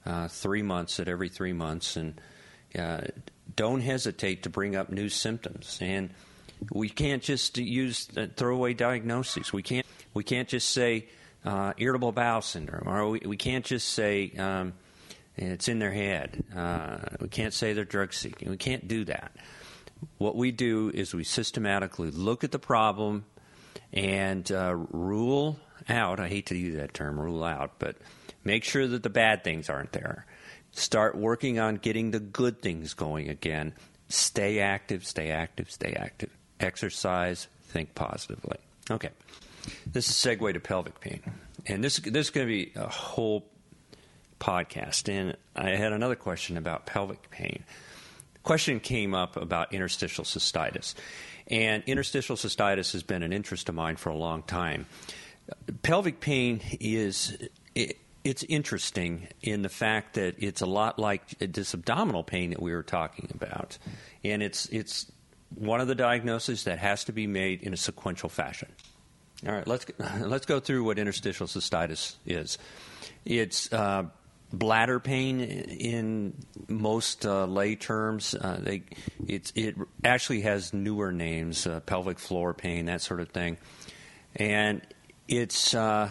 uh, 0.04 0.28
three 0.28 0.62
months 0.62 1.00
at 1.00 1.08
every 1.08 1.28
three 1.28 1.52
months, 1.52 1.96
and 1.96 2.20
uh, 2.78 3.00
don't 3.56 3.80
hesitate 3.80 4.42
to 4.42 4.50
bring 4.50 4.76
up 4.76 4.90
new 4.90 5.08
symptoms. 5.08 5.78
And 5.80 6.10
we 6.70 6.88
can't 6.88 7.22
just 7.22 7.56
use 7.58 8.08
throwaway 8.36 8.74
diagnoses. 8.74 9.52
We 9.52 9.62
can't 9.62 9.86
We 10.14 10.24
can't 10.24 10.48
just 10.48 10.70
say 10.70 11.08
uh, 11.44 11.74
irritable 11.76 12.12
bowel 12.12 12.40
syndrome, 12.40 12.88
or 12.88 13.10
we, 13.10 13.20
we 13.26 13.36
can't 13.36 13.64
just 13.64 13.88
say 13.88 14.32
um, 14.38 14.72
it's 15.36 15.68
in 15.68 15.78
their 15.78 15.92
head. 15.92 16.42
Uh, 16.54 16.98
we 17.20 17.28
can't 17.28 17.52
say 17.52 17.72
they're 17.72 17.84
drug 17.84 18.12
seeking. 18.12 18.48
We 18.48 18.56
can't 18.56 18.88
do 18.88 19.04
that. 19.06 19.32
What 20.18 20.36
we 20.36 20.52
do 20.52 20.90
is 20.94 21.14
we 21.14 21.24
systematically 21.24 22.10
look 22.10 22.44
at 22.44 22.52
the 22.52 22.58
problem 22.58 23.24
and 23.92 24.50
uh, 24.50 24.74
rule 24.90 25.58
out. 25.88 26.20
I 26.20 26.28
hate 26.28 26.46
to 26.46 26.56
use 26.56 26.76
that 26.76 26.94
term, 26.94 27.18
rule 27.18 27.44
out, 27.44 27.78
but 27.78 27.96
make 28.44 28.64
sure 28.64 28.86
that 28.86 29.02
the 29.02 29.10
bad 29.10 29.44
things 29.44 29.68
aren't 29.68 29.92
there. 29.92 30.26
Start 30.72 31.16
working 31.16 31.58
on 31.58 31.76
getting 31.76 32.10
the 32.10 32.20
good 32.20 32.60
things 32.60 32.94
going 32.94 33.28
again. 33.28 33.74
Stay 34.08 34.60
active, 34.60 35.06
stay 35.06 35.30
active, 35.30 35.70
stay 35.70 35.94
active. 35.94 36.30
Exercise, 36.60 37.48
think 37.64 37.94
positively. 37.94 38.58
Okay. 38.90 39.10
This 39.86 40.08
is 40.08 40.24
a 40.24 40.36
segue 40.36 40.52
to 40.54 40.60
pelvic 40.60 41.00
pain. 41.00 41.20
And 41.66 41.82
this, 41.82 41.98
this 41.98 42.26
is 42.26 42.30
going 42.30 42.46
to 42.46 42.52
be 42.52 42.72
a 42.76 42.88
whole 42.88 43.46
podcast. 44.40 45.08
And 45.08 45.36
I 45.56 45.70
had 45.70 45.92
another 45.92 46.16
question 46.16 46.56
about 46.56 46.86
pelvic 46.86 47.30
pain. 47.30 47.64
The 48.34 48.40
question 48.40 48.80
came 48.80 49.14
up 49.14 49.36
about 49.36 49.72
interstitial 49.72 50.24
cystitis. 50.24 50.94
And 51.48 51.82
interstitial 51.86 52.36
cystitis 52.36 52.92
has 52.92 53.02
been 53.02 53.22
an 53.22 53.32
interest 53.32 53.68
of 53.68 53.74
mine 53.74 53.96
for 53.96 54.10
a 54.10 54.16
long 54.16 54.42
time. 54.42 54.86
Pelvic 55.82 56.20
pain 56.20 56.60
is. 56.80 57.36
It, 57.74 57.98
it's 58.24 58.42
interesting 58.44 59.28
in 59.42 59.60
the 59.60 59.68
fact 59.68 60.14
that 60.14 60.36
it's 60.38 60.62
a 60.62 60.66
lot 60.66 60.98
like 60.98 61.38
this 61.38 61.74
abdominal 61.74 62.24
pain 62.24 62.50
that 62.50 62.62
we 62.62 62.72
were 62.72 62.82
talking 62.82 63.28
about, 63.34 63.76
and 64.24 64.42
it's 64.42 64.66
it's 64.70 65.12
one 65.54 65.80
of 65.80 65.88
the 65.88 65.94
diagnoses 65.94 66.64
that 66.64 66.78
has 66.78 67.04
to 67.04 67.12
be 67.12 67.26
made 67.26 67.62
in 67.62 67.74
a 67.74 67.76
sequential 67.76 68.30
fashion. 68.30 68.68
All 69.46 69.52
right, 69.52 69.66
let's 69.66 69.86
let's 70.20 70.46
go 70.46 70.60
through 70.60 70.84
what 70.84 70.98
interstitial 70.98 71.46
cystitis 71.46 72.16
is. 72.26 72.58
It's 73.24 73.72
uh, 73.72 74.04
bladder 74.52 75.00
pain 75.00 75.40
in 75.40 76.34
most 76.68 77.26
uh, 77.26 77.44
lay 77.46 77.76
terms. 77.76 78.34
Uh, 78.34 78.58
they, 78.60 78.82
it 79.26 79.76
actually 80.02 80.42
has 80.42 80.72
newer 80.72 81.12
names, 81.12 81.66
uh, 81.66 81.80
pelvic 81.80 82.18
floor 82.18 82.54
pain, 82.54 82.86
that 82.86 83.02
sort 83.02 83.20
of 83.20 83.28
thing, 83.30 83.58
and 84.36 84.80
it's 85.28 85.74
uh, 85.74 86.10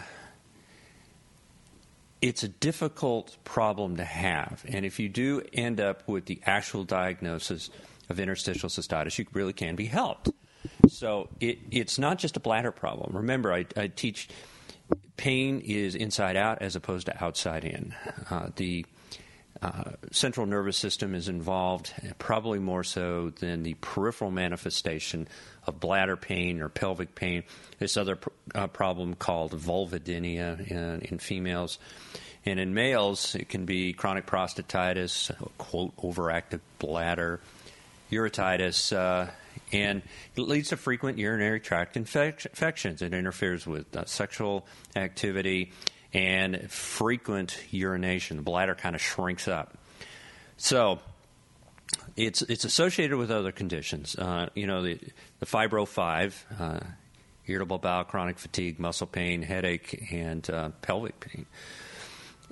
it's 2.20 2.42
a 2.42 2.48
difficult 2.48 3.36
problem 3.44 3.96
to 3.96 4.04
have. 4.04 4.64
And 4.68 4.86
if 4.86 4.98
you 4.98 5.08
do 5.08 5.42
end 5.52 5.80
up 5.80 6.06
with 6.08 6.26
the 6.26 6.40
actual 6.46 6.84
diagnosis 6.84 7.68
of 8.08 8.20
interstitial 8.20 8.68
cystitis, 8.68 9.18
you 9.18 9.26
really 9.32 9.52
can 9.52 9.76
be 9.76 9.86
helped. 9.86 10.30
So 10.88 11.28
it, 11.40 11.58
it's 11.70 11.98
not 11.98 12.18
just 12.18 12.36
a 12.36 12.40
bladder 12.40 12.72
problem. 12.72 13.16
Remember, 13.16 13.52
I, 13.52 13.66
I 13.76 13.88
teach 13.88 14.28
pain 15.16 15.60
is 15.64 15.94
inside 15.94 16.36
out 16.36 16.62
as 16.62 16.76
opposed 16.76 17.06
to 17.06 17.24
outside 17.24 17.64
in. 17.64 17.94
Uh, 18.30 18.48
the 18.56 18.84
uh, 19.62 19.92
central 20.10 20.46
nervous 20.46 20.76
system 20.76 21.14
is 21.14 21.28
involved, 21.28 21.92
probably 22.18 22.58
more 22.58 22.84
so 22.84 23.30
than 23.30 23.62
the 23.62 23.74
peripheral 23.74 24.30
manifestation 24.30 25.28
of 25.66 25.80
bladder 25.80 26.16
pain 26.16 26.60
or 26.60 26.68
pelvic 26.68 27.14
pain. 27.14 27.44
This 27.78 27.96
other 27.96 28.16
pr- 28.16 28.28
uh, 28.54 28.66
problem 28.66 29.14
called 29.14 29.52
vulvodynia 29.52 30.70
in, 30.70 31.00
in, 31.00 31.18
females. 31.18 31.78
And 32.44 32.60
in 32.60 32.74
males, 32.74 33.34
it 33.34 33.48
can 33.48 33.64
be 33.64 33.94
chronic 33.94 34.26
prostatitis, 34.26 35.30
quote, 35.56 35.96
overactive 35.96 36.60
bladder, 36.78 37.40
urethritis, 38.10 38.94
uh, 38.94 39.30
and 39.74 40.02
it 40.36 40.40
leads 40.40 40.68
to 40.68 40.76
frequent 40.76 41.18
urinary 41.18 41.60
tract 41.60 41.96
infections. 41.96 43.02
It 43.02 43.12
interferes 43.12 43.66
with 43.66 43.94
uh, 43.96 44.04
sexual 44.04 44.66
activity 44.94 45.72
and 46.12 46.70
frequent 46.70 47.58
urination. 47.70 48.36
The 48.36 48.42
bladder 48.42 48.76
kind 48.76 48.94
of 48.94 49.02
shrinks 49.02 49.48
up. 49.48 49.76
So 50.56 51.00
it's 52.16 52.42
it's 52.42 52.64
associated 52.64 53.16
with 53.16 53.32
other 53.32 53.50
conditions. 53.50 54.16
Uh, 54.16 54.48
you 54.54 54.66
know, 54.66 54.82
the 54.82 55.00
the 55.40 55.46
fibro 55.46 55.86
five, 55.86 56.44
uh, 56.58 56.80
irritable 57.46 57.78
bowel, 57.78 58.04
chronic 58.04 58.38
fatigue, 58.38 58.78
muscle 58.78 59.08
pain, 59.08 59.42
headache, 59.42 60.06
and 60.12 60.48
uh, 60.48 60.68
pelvic 60.82 61.18
pain, 61.18 61.46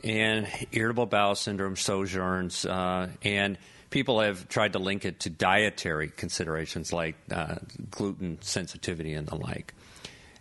and 0.02 0.48
irritable 0.72 1.06
bowel 1.06 1.36
syndrome, 1.36 1.76
Sjögren's, 1.76 2.66
uh, 2.66 3.08
and 3.22 3.58
people 3.92 4.20
have 4.20 4.48
tried 4.48 4.72
to 4.72 4.80
link 4.80 5.04
it 5.04 5.20
to 5.20 5.30
dietary 5.30 6.08
considerations 6.08 6.92
like 6.92 7.14
uh, 7.30 7.56
gluten 7.90 8.38
sensitivity 8.40 9.12
and 9.12 9.28
the 9.28 9.36
like. 9.36 9.74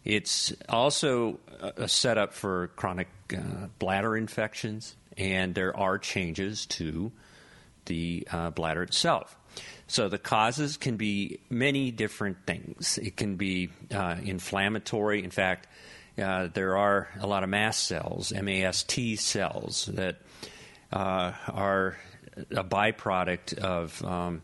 It's 0.03 0.51
also 0.67 1.39
a 1.61 1.87
setup 1.87 2.33
for 2.33 2.69
chronic 2.75 3.07
uh, 3.31 3.67
bladder 3.77 4.17
infections, 4.17 4.95
and 5.15 5.53
there 5.53 5.77
are 5.77 5.99
changes 5.99 6.65
to 6.67 7.11
the 7.85 8.27
uh, 8.31 8.49
bladder 8.49 8.81
itself. 8.81 9.37
So 9.85 10.09
the 10.09 10.17
causes 10.17 10.77
can 10.77 10.95
be 10.95 11.39
many 11.49 11.91
different 11.91 12.37
things. 12.47 12.97
It 12.97 13.17
can 13.17 13.35
be 13.35 13.69
uh, 13.93 14.15
inflammatory. 14.23 15.23
In 15.23 15.29
fact, 15.29 15.67
uh, 16.17 16.47
there 16.53 16.77
are 16.77 17.09
a 17.19 17.27
lot 17.27 17.43
of 17.43 17.49
mast 17.49 17.83
cells, 17.83 18.33
MAST 18.33 19.19
cells, 19.19 19.85
that 19.93 20.17
uh, 20.91 21.33
are 21.49 21.97
a 22.51 22.63
byproduct 22.63 23.57
of 23.57 24.03
um, 24.03 24.41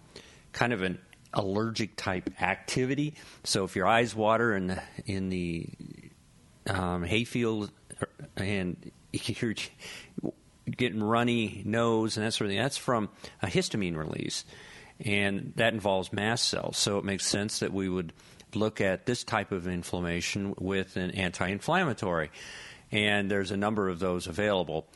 kind 0.53 0.73
of 0.73 0.81
an 0.81 0.99
allergic 1.33 1.95
type 1.95 2.29
activity. 2.41 3.13
So 3.43 3.63
if 3.63 3.75
your 3.75 3.87
eyes 3.87 4.15
water 4.15 4.55
in 4.55 4.67
the 4.67 4.81
in 5.05 5.29
the 5.29 5.67
um, 6.67 7.03
hayfield 7.03 7.71
and 8.35 8.91
you're 9.11 9.55
getting 10.69 11.01
runny 11.01 11.61
nose 11.65 12.17
and 12.17 12.25
that 12.25 12.33
sort 12.33 12.47
of 12.47 12.51
thing, 12.51 12.61
that's 12.61 12.77
from 12.77 13.09
a 13.41 13.47
histamine 13.47 13.95
release, 13.95 14.45
and 14.99 15.53
that 15.55 15.73
involves 15.73 16.11
mast 16.11 16.49
cells. 16.49 16.77
So 16.77 16.97
it 16.97 17.05
makes 17.05 17.25
sense 17.25 17.59
that 17.59 17.71
we 17.71 17.87
would 17.87 18.13
look 18.53 18.81
at 18.81 19.05
this 19.05 19.23
type 19.23 19.51
of 19.51 19.67
inflammation 19.67 20.55
with 20.57 20.97
an 20.97 21.11
anti-inflammatory. 21.11 22.31
And 22.91 23.29
there's 23.29 23.51
a 23.51 23.57
number 23.57 23.89
of 23.89 23.99
those 23.99 24.27
available. 24.27 24.87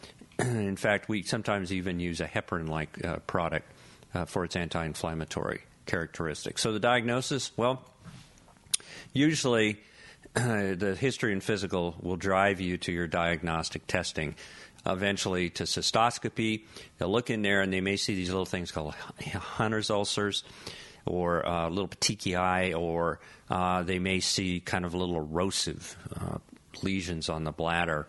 in 0.45 0.75
fact, 0.75 1.09
we 1.09 1.23
sometimes 1.23 1.71
even 1.71 1.99
use 1.99 2.19
a 2.21 2.27
heparin 2.27 2.69
like 2.69 3.03
uh, 3.05 3.17
product 3.27 3.71
uh, 4.13 4.25
for 4.25 4.43
its 4.43 4.55
anti 4.55 4.85
inflammatory 4.85 5.61
characteristics. 5.85 6.61
So 6.61 6.73
the 6.73 6.79
diagnosis, 6.79 7.51
well, 7.57 7.83
usually 9.13 9.79
uh, 10.35 10.41
the 10.75 10.97
history 10.99 11.33
and 11.33 11.43
physical 11.43 11.95
will 12.01 12.17
drive 12.17 12.61
you 12.61 12.77
to 12.79 12.91
your 12.91 13.07
diagnostic 13.07 13.87
testing. 13.87 14.35
Eventually 14.83 15.51
to 15.51 15.63
cystoscopy. 15.63 16.63
They'll 16.97 17.11
look 17.11 17.29
in 17.29 17.43
there 17.43 17.61
and 17.61 17.71
they 17.71 17.81
may 17.81 17.97
see 17.97 18.15
these 18.15 18.29
little 18.29 18.47
things 18.47 18.71
called 18.71 18.95
Hunter's 19.21 19.91
ulcers 19.91 20.43
or 21.05 21.45
uh, 21.47 21.69
little 21.69 21.87
petechiae, 21.87 22.75
or 22.75 23.19
uh, 23.49 23.83
they 23.83 23.99
may 23.99 24.19
see 24.19 24.59
kind 24.59 24.85
of 24.85 24.95
little 24.95 25.17
erosive 25.17 25.95
uh, 26.19 26.37
lesions 26.81 27.29
on 27.29 27.43
the 27.43 27.51
bladder 27.51 28.07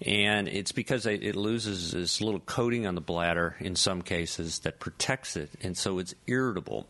and 0.00 0.48
it's 0.48 0.72
because 0.72 1.06
it 1.06 1.34
loses 1.34 1.92
this 1.92 2.20
little 2.20 2.40
coating 2.40 2.86
on 2.86 2.94
the 2.94 3.00
bladder 3.00 3.56
in 3.58 3.74
some 3.74 4.02
cases 4.02 4.60
that 4.60 4.78
protects 4.78 5.36
it, 5.36 5.50
and 5.62 5.76
so 5.76 5.98
it's 5.98 6.14
irritable. 6.26 6.86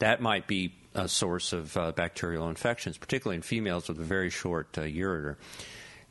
That 0.00 0.20
might 0.20 0.46
be 0.46 0.74
a 0.94 1.08
source 1.08 1.52
of 1.52 1.76
uh, 1.76 1.92
bacterial 1.92 2.48
infections, 2.48 2.98
particularly 2.98 3.36
in 3.36 3.42
females 3.42 3.88
with 3.88 4.00
a 4.00 4.04
very 4.04 4.30
short 4.30 4.76
uh, 4.76 4.82
ureter 4.82 5.36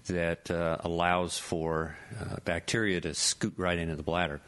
that 0.06 0.50
uh, 0.50 0.78
allows 0.80 1.38
for 1.38 1.98
uh, 2.20 2.38
bacteria 2.46 3.02
to 3.02 3.14
scoot 3.14 3.54
right 3.58 3.78
into 3.78 3.96
the 3.96 4.04
bladder. 4.04 4.40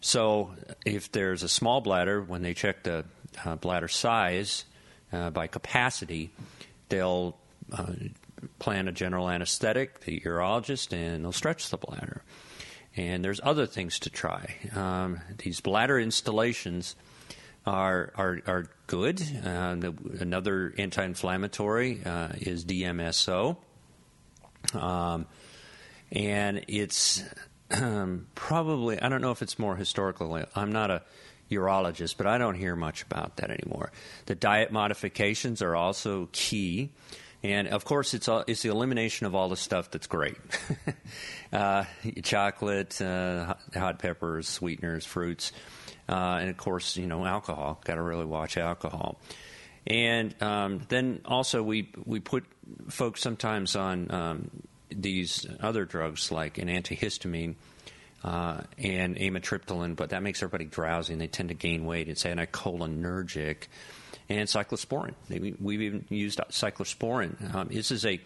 So, 0.00 0.54
if 0.84 1.10
there's 1.10 1.42
a 1.42 1.48
small 1.48 1.80
bladder, 1.80 2.20
when 2.20 2.42
they 2.42 2.54
check 2.54 2.84
the 2.84 3.04
uh, 3.44 3.56
bladder 3.56 3.88
size 3.88 4.64
uh, 5.12 5.30
by 5.30 5.46
capacity, 5.46 6.30
they'll 6.88 7.36
plan 8.58 8.88
a 8.88 8.92
general 8.92 9.28
anesthetic, 9.28 10.00
the 10.00 10.20
urologist, 10.20 10.92
and 10.92 11.24
they'll 11.24 11.32
stretch 11.32 11.70
the 11.70 11.76
bladder. 11.76 12.22
And 12.96 13.24
there's 13.24 13.40
other 13.42 13.66
things 13.66 13.98
to 14.00 14.10
try. 14.10 14.54
Um, 14.74 15.20
these 15.38 15.60
bladder 15.60 15.98
instillations 15.98 16.96
are 17.66 18.12
are, 18.16 18.40
are 18.46 18.66
good. 18.86 19.20
Uh, 19.20 19.74
the, 19.76 19.94
another 20.20 20.74
anti-inflammatory 20.78 22.00
uh, 22.04 22.28
is 22.40 22.64
DMSO, 22.64 23.56
um, 24.74 25.26
and 26.10 26.64
it's 26.66 27.22
um, 27.70 28.26
probably 28.34 29.00
I 29.00 29.08
don't 29.08 29.20
know 29.20 29.32
if 29.32 29.42
it's 29.42 29.58
more 29.58 29.76
historical. 29.76 30.42
I'm 30.56 30.72
not 30.72 30.90
a 30.90 31.02
urologist, 31.50 32.16
but 32.16 32.26
I 32.26 32.38
don't 32.38 32.54
hear 32.54 32.76
much 32.76 33.02
about 33.02 33.36
that 33.36 33.50
anymore. 33.50 33.92
The 34.26 34.34
diet 34.34 34.72
modifications 34.72 35.62
are 35.62 35.76
also 35.76 36.28
key. 36.32 36.90
And 37.42 37.68
of 37.68 37.84
course, 37.84 38.14
it's 38.14 38.28
all, 38.28 38.44
it's 38.46 38.62
the 38.62 38.70
elimination 38.70 39.26
of 39.26 39.34
all 39.34 39.48
the 39.48 39.56
stuff 39.56 39.90
that's 39.92 40.08
great, 40.08 40.36
uh, 41.52 41.84
chocolate, 42.22 43.00
uh, 43.00 43.54
hot 43.74 44.00
peppers, 44.00 44.48
sweeteners, 44.48 45.06
fruits, 45.06 45.52
uh, 46.08 46.38
and 46.40 46.50
of 46.50 46.56
course, 46.56 46.96
you 46.96 47.06
know, 47.06 47.24
alcohol. 47.24 47.80
Got 47.84 47.94
to 47.94 48.02
really 48.02 48.24
watch 48.24 48.56
alcohol. 48.56 49.20
And 49.86 50.34
um, 50.42 50.82
then 50.88 51.20
also 51.24 51.62
we 51.62 51.90
we 52.04 52.20
put 52.20 52.44
folks 52.88 53.20
sometimes 53.22 53.76
on 53.76 54.10
um, 54.10 54.50
these 54.90 55.46
other 55.60 55.84
drugs 55.84 56.32
like 56.32 56.58
an 56.58 56.68
antihistamine 56.68 57.54
uh, 58.24 58.62
and 58.76 59.16
amitriptyline, 59.16 59.96
but 59.96 60.10
that 60.10 60.22
makes 60.22 60.42
everybody 60.42 60.64
drowsy 60.64 61.12
and 61.12 61.22
they 61.22 61.26
tend 61.28 61.50
to 61.50 61.54
gain 61.54 61.84
weight. 61.84 62.08
It's 62.08 62.24
anticholinergic. 62.24 63.68
And 64.28 64.46
cyclosporin. 64.46 65.14
We've 65.30 65.82
even 65.82 66.04
used 66.10 66.38
cyclosporin. 66.50 67.54
Um, 67.54 67.68
this 67.68 67.90
is 67.90 68.04
a, 68.04 68.20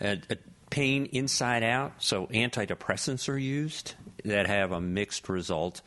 a, 0.00 0.20
a 0.28 0.36
pain 0.68 1.06
inside 1.06 1.62
out, 1.62 1.94
so 1.98 2.26
antidepressants 2.26 3.28
are 3.28 3.38
used 3.38 3.94
that 4.24 4.46
have 4.46 4.72
a 4.72 4.80
mixed 4.80 5.28
result 5.30 5.80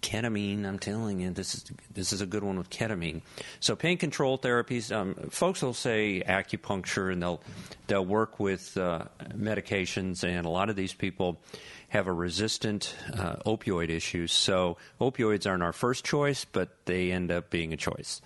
ketamine. 0.00 0.64
I'm 0.64 0.78
telling 0.78 1.20
you, 1.20 1.30
this 1.30 1.54
is 1.54 1.64
this 1.92 2.12
is 2.12 2.20
a 2.20 2.26
good 2.26 2.42
one 2.42 2.58
with 2.58 2.70
ketamine. 2.70 3.22
So 3.60 3.76
pain 3.76 3.98
control 3.98 4.38
therapies. 4.38 4.94
Um, 4.94 5.14
folks 5.30 5.62
will 5.62 5.74
say 5.74 6.22
acupuncture, 6.26 7.12
and 7.12 7.22
they'll 7.22 7.40
they'll 7.86 8.04
work 8.04 8.40
with 8.40 8.76
uh, 8.76 9.04
medications, 9.34 10.24
and 10.24 10.46
a 10.46 10.50
lot 10.50 10.70
of 10.70 10.76
these 10.76 10.94
people 10.94 11.40
have 11.88 12.06
a 12.06 12.12
resistant 12.12 12.94
uh, 13.12 13.36
opioid 13.46 13.90
issue. 13.90 14.26
So 14.26 14.76
opioids 15.00 15.48
aren't 15.48 15.62
our 15.62 15.72
first 15.72 16.04
choice, 16.04 16.44
but 16.44 16.68
they 16.84 17.10
end 17.10 17.30
up 17.30 17.50
being 17.50 17.72
a 17.72 17.76
choice. 17.76 18.22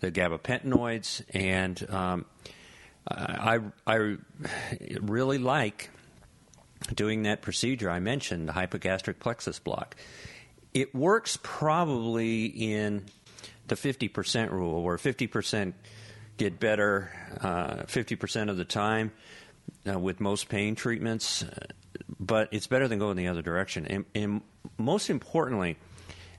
The 0.00 0.10
gabapentinoids, 0.10 1.22
and 1.34 1.90
um, 1.90 2.24
I 3.08 3.60
I 3.86 4.16
really 5.00 5.38
like 5.38 5.90
doing 6.94 7.22
that 7.24 7.42
procedure 7.42 7.90
I 7.90 8.00
mentioned, 8.00 8.48
the 8.48 8.52
hypogastric 8.52 9.20
plexus 9.20 9.58
block 9.58 9.96
it 10.74 10.94
works 10.94 11.38
probably 11.42 12.46
in 12.46 13.04
the 13.68 13.74
50% 13.74 14.50
rule, 14.50 14.82
where 14.82 14.96
50% 14.96 15.74
get 16.36 16.58
better 16.58 17.10
uh, 17.40 17.84
50% 17.84 18.50
of 18.50 18.56
the 18.56 18.64
time 18.64 19.12
uh, 19.90 19.98
with 19.98 20.20
most 20.20 20.48
pain 20.48 20.74
treatments, 20.74 21.44
but 22.18 22.48
it's 22.52 22.66
better 22.66 22.88
than 22.88 22.98
going 22.98 23.16
the 23.16 23.28
other 23.28 23.42
direction. 23.42 23.86
And, 23.86 24.04
and 24.14 24.40
most 24.78 25.10
importantly, 25.10 25.76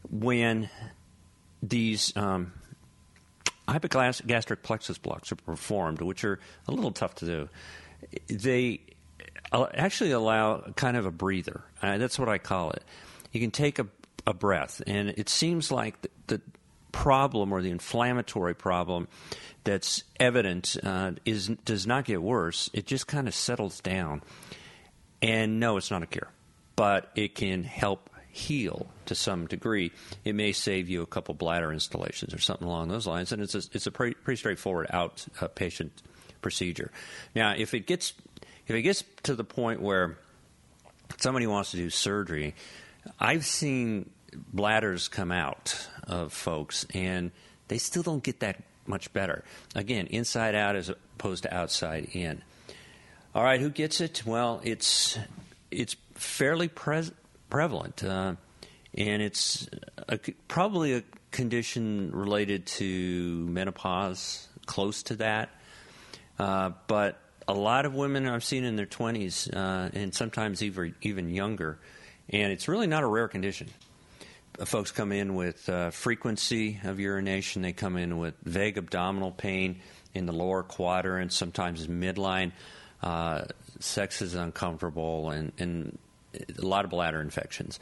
when 0.09 0.69
these 1.61 2.15
um, 2.17 2.53
hypogastric 3.67 4.61
plexus 4.63 4.97
blocks 4.97 5.31
are 5.31 5.35
performed, 5.35 6.01
which 6.01 6.23
are 6.23 6.39
a 6.67 6.71
little 6.71 6.91
tough 6.91 7.15
to 7.15 7.25
do, 7.25 7.49
they 8.27 8.81
uh, 9.51 9.67
actually 9.73 10.11
allow 10.11 10.61
kind 10.75 10.97
of 10.97 11.05
a 11.05 11.11
breather. 11.11 11.63
Uh, 11.81 11.97
that's 11.97 12.19
what 12.19 12.29
I 12.29 12.37
call 12.37 12.71
it. 12.71 12.83
You 13.31 13.39
can 13.39 13.51
take 13.51 13.79
a, 13.79 13.87
a 14.25 14.33
breath. 14.33 14.81
And 14.87 15.09
it 15.09 15.29
seems 15.29 15.71
like 15.71 16.01
the, 16.01 16.09
the 16.27 16.41
problem 16.91 17.51
or 17.51 17.61
the 17.61 17.71
inflammatory 17.71 18.53
problem 18.53 19.07
that's 19.63 20.03
evident 20.19 20.77
uh, 20.83 21.11
is 21.25 21.47
does 21.65 21.87
not 21.87 22.05
get 22.05 22.21
worse. 22.21 22.69
It 22.73 22.85
just 22.85 23.07
kind 23.07 23.27
of 23.27 23.33
settles 23.33 23.81
down. 23.81 24.21
And 25.21 25.59
no, 25.59 25.77
it's 25.77 25.89
not 25.89 26.03
a 26.03 26.05
cure, 26.05 26.29
but 26.75 27.11
it 27.15 27.35
can 27.35 27.63
help 27.63 28.09
heal 28.29 28.87
to 29.05 29.15
some 29.15 29.47
degree. 29.47 29.91
It 30.25 30.35
may 30.35 30.51
save 30.51 30.89
you 30.89 31.01
a 31.01 31.05
couple 31.05 31.33
bladder 31.35 31.71
instillations 31.71 32.33
or 32.33 32.39
something 32.39 32.67
along 32.67 32.89
those 32.89 33.07
lines, 33.07 33.31
and 33.31 33.41
it's 33.41 33.55
a, 33.55 33.61
it's 33.71 33.87
a 33.87 33.91
pretty, 33.91 34.15
pretty 34.15 34.37
straightforward 34.37 34.87
outpatient 34.87 35.91
procedure. 36.41 36.91
Now, 37.35 37.53
if 37.55 37.73
it 37.73 37.87
gets 37.87 38.13
if 38.67 38.75
it 38.75 38.81
gets 38.81 39.03
to 39.23 39.35
the 39.35 39.43
point 39.43 39.81
where 39.81 40.17
somebody 41.17 41.47
wants 41.47 41.71
to 41.71 41.77
do 41.77 41.89
surgery, 41.89 42.55
I've 43.19 43.45
seen 43.45 44.09
bladders 44.51 45.07
come 45.07 45.31
out 45.31 45.87
of 46.07 46.33
folks, 46.33 46.85
and 46.93 47.31
they 47.67 47.77
still 47.77 48.03
don't 48.03 48.23
get 48.23 48.39
that 48.41 48.61
much 48.85 49.13
better. 49.13 49.43
Again, 49.75 50.07
inside 50.07 50.55
out 50.55 50.75
as 50.75 50.89
opposed 50.89 51.43
to 51.43 51.53
outside 51.53 52.09
in. 52.13 52.41
All 53.35 53.43
right, 53.43 53.59
who 53.59 53.69
gets 53.69 54.01
it? 54.01 54.23
Well, 54.25 54.61
it's 54.63 55.17
it's 55.71 55.95
fairly 56.13 56.67
prevalent, 56.67 58.03
uh, 58.03 58.35
and 58.95 59.21
it's 59.21 59.67
a, 60.07 60.19
probably 60.47 60.93
a 60.93 61.03
condition 61.31 62.11
related 62.13 62.67
to 62.67 63.47
menopause, 63.47 64.47
close 64.67 65.01
to 65.03 65.15
that. 65.15 65.49
Uh, 66.37 66.71
but 66.87 67.19
a 67.47 67.53
lot 67.53 67.85
of 67.85 67.95
women 67.95 68.27
I've 68.27 68.43
seen 68.43 68.63
in 68.63 68.75
their 68.75 68.85
20s, 68.85 69.51
uh, 69.51 69.89
and 69.93 70.13
sometimes 70.13 70.61
even 70.61 70.93
even 71.01 71.29
younger, 71.29 71.79
and 72.29 72.51
it's 72.51 72.67
really 72.67 72.87
not 72.87 73.03
a 73.03 73.07
rare 73.07 73.27
condition. 73.27 73.69
Uh, 74.59 74.65
folks 74.65 74.91
come 74.91 75.11
in 75.11 75.35
with 75.35 75.67
uh, 75.69 75.91
frequency 75.91 76.79
of 76.83 76.99
urination. 76.99 77.61
They 77.61 77.73
come 77.73 77.97
in 77.97 78.17
with 78.17 78.35
vague 78.43 78.77
abdominal 78.77 79.31
pain 79.31 79.81
in 80.13 80.25
the 80.25 80.33
lower 80.33 80.63
quadrant, 80.63 81.33
sometimes 81.33 81.87
midline. 81.87 82.51
Uh, 83.01 83.45
sex 83.79 84.21
is 84.21 84.35
uncomfortable, 84.35 85.31
and, 85.31 85.51
and 85.57 85.97
a 86.57 86.65
lot 86.65 86.85
of 86.85 86.91
bladder 86.91 87.19
infections. 87.19 87.79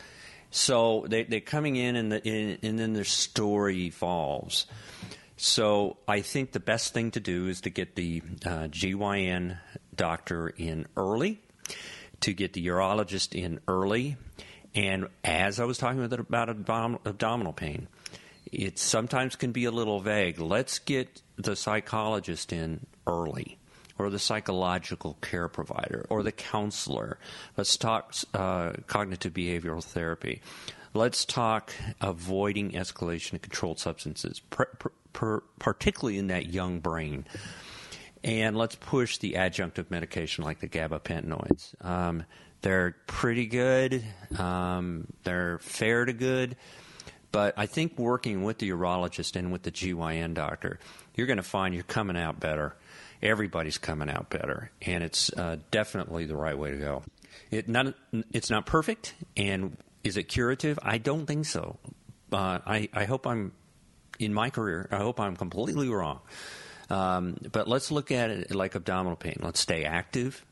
So 0.49 1.05
they, 1.07 1.23
they're 1.23 1.39
coming 1.39 1.75
in, 1.75 1.95
and, 1.95 2.11
the, 2.11 2.23
in, 2.27 2.57
and 2.63 2.79
then 2.79 2.93
their 2.93 3.03
story 3.03 3.85
evolves. 3.85 4.65
So 5.37 5.97
I 6.07 6.21
think 6.21 6.51
the 6.51 6.59
best 6.59 6.93
thing 6.93 7.11
to 7.11 7.19
do 7.19 7.47
is 7.47 7.61
to 7.61 7.69
get 7.69 7.95
the 7.95 8.21
uh, 8.45 8.67
GYN 8.67 9.57
doctor 9.95 10.49
in 10.49 10.85
early 10.95 11.41
to 12.21 12.33
get 12.33 12.53
the 12.53 12.65
urologist 12.67 13.39
in 13.39 13.59
early. 13.67 14.17
And 14.73 15.07
as 15.23 15.59
I 15.59 15.65
was 15.65 15.77
talking 15.77 16.03
about 16.03 16.49
abdominal 16.49 17.53
pain, 17.53 17.87
it 18.51 18.79
sometimes 18.79 19.35
can 19.35 19.51
be 19.51 19.65
a 19.65 19.71
little 19.71 19.99
vague. 19.99 20.39
Let's 20.39 20.79
get 20.79 21.21
the 21.35 21.55
psychologist 21.55 22.53
in 22.53 22.85
early, 23.05 23.57
or 23.97 24.09
the 24.09 24.19
psychological 24.19 25.17
care 25.21 25.47
provider, 25.47 26.05
or 26.09 26.23
the 26.23 26.31
counselor. 26.31 27.17
Let's 27.57 27.75
talk 27.77 28.15
uh, 28.33 28.73
cognitive 28.87 29.33
behavioral 29.33 29.83
therapy. 29.83 30.41
Let's 30.93 31.23
talk 31.23 31.73
avoiding 32.01 32.71
escalation 32.71 33.33
of 33.33 33.41
controlled 33.41 33.79
substances, 33.79 34.41
particularly 35.59 36.17
in 36.17 36.27
that 36.27 36.47
young 36.47 36.79
brain 36.79 37.25
and 38.23 38.55
let's 38.57 38.75
push 38.75 39.17
the 39.17 39.33
adjunctive 39.33 39.89
medication 39.89 40.43
like 40.43 40.59
the 40.59 40.67
gabapentinoids. 40.67 41.83
Um, 41.83 42.25
they're 42.61 42.95
pretty 43.07 43.47
good. 43.47 44.03
Um, 44.37 45.07
they're 45.23 45.59
fair 45.59 46.05
to 46.05 46.13
good. 46.13 46.55
But 47.31 47.53
I 47.57 47.65
think 47.65 47.97
working 47.97 48.43
with 48.43 48.59
the 48.59 48.69
urologist 48.69 49.35
and 49.35 49.51
with 49.51 49.63
the 49.63 49.71
GYN 49.71 50.33
doctor, 50.33 50.79
you're 51.15 51.27
going 51.27 51.37
to 51.37 51.43
find 51.43 51.73
you're 51.73 51.83
coming 51.83 52.17
out 52.17 52.39
better. 52.39 52.75
Everybody's 53.21 53.77
coming 53.77 54.09
out 54.09 54.29
better, 54.29 54.71
and 54.81 55.03
it's 55.03 55.31
uh, 55.33 55.57
definitely 55.69 56.25
the 56.25 56.35
right 56.35 56.57
way 56.57 56.71
to 56.71 56.77
go. 56.77 57.03
It 57.51 57.69
not, 57.69 57.93
it's 58.31 58.49
not 58.49 58.65
perfect, 58.65 59.13
and 59.37 59.77
is 60.03 60.17
it 60.17 60.23
curative? 60.23 60.79
I 60.81 60.97
don't 60.97 61.27
think 61.27 61.45
so. 61.45 61.77
Uh, 62.33 62.59
I, 62.65 62.89
I 62.93 63.05
hope 63.05 63.27
I'm 63.27 63.51
in 64.17 64.33
my 64.33 64.49
career. 64.49 64.89
I 64.91 64.97
hope 64.97 65.19
I'm 65.19 65.35
completely 65.35 65.87
wrong. 65.89 66.21
Um, 66.91 67.37
but 67.53 67.69
let's 67.69 67.89
look 67.89 68.11
at 68.11 68.29
it 68.29 68.53
like 68.53 68.75
abdominal 68.75 69.15
pain. 69.15 69.37
Let's 69.39 69.61
stay 69.61 69.85
active. 69.85 70.45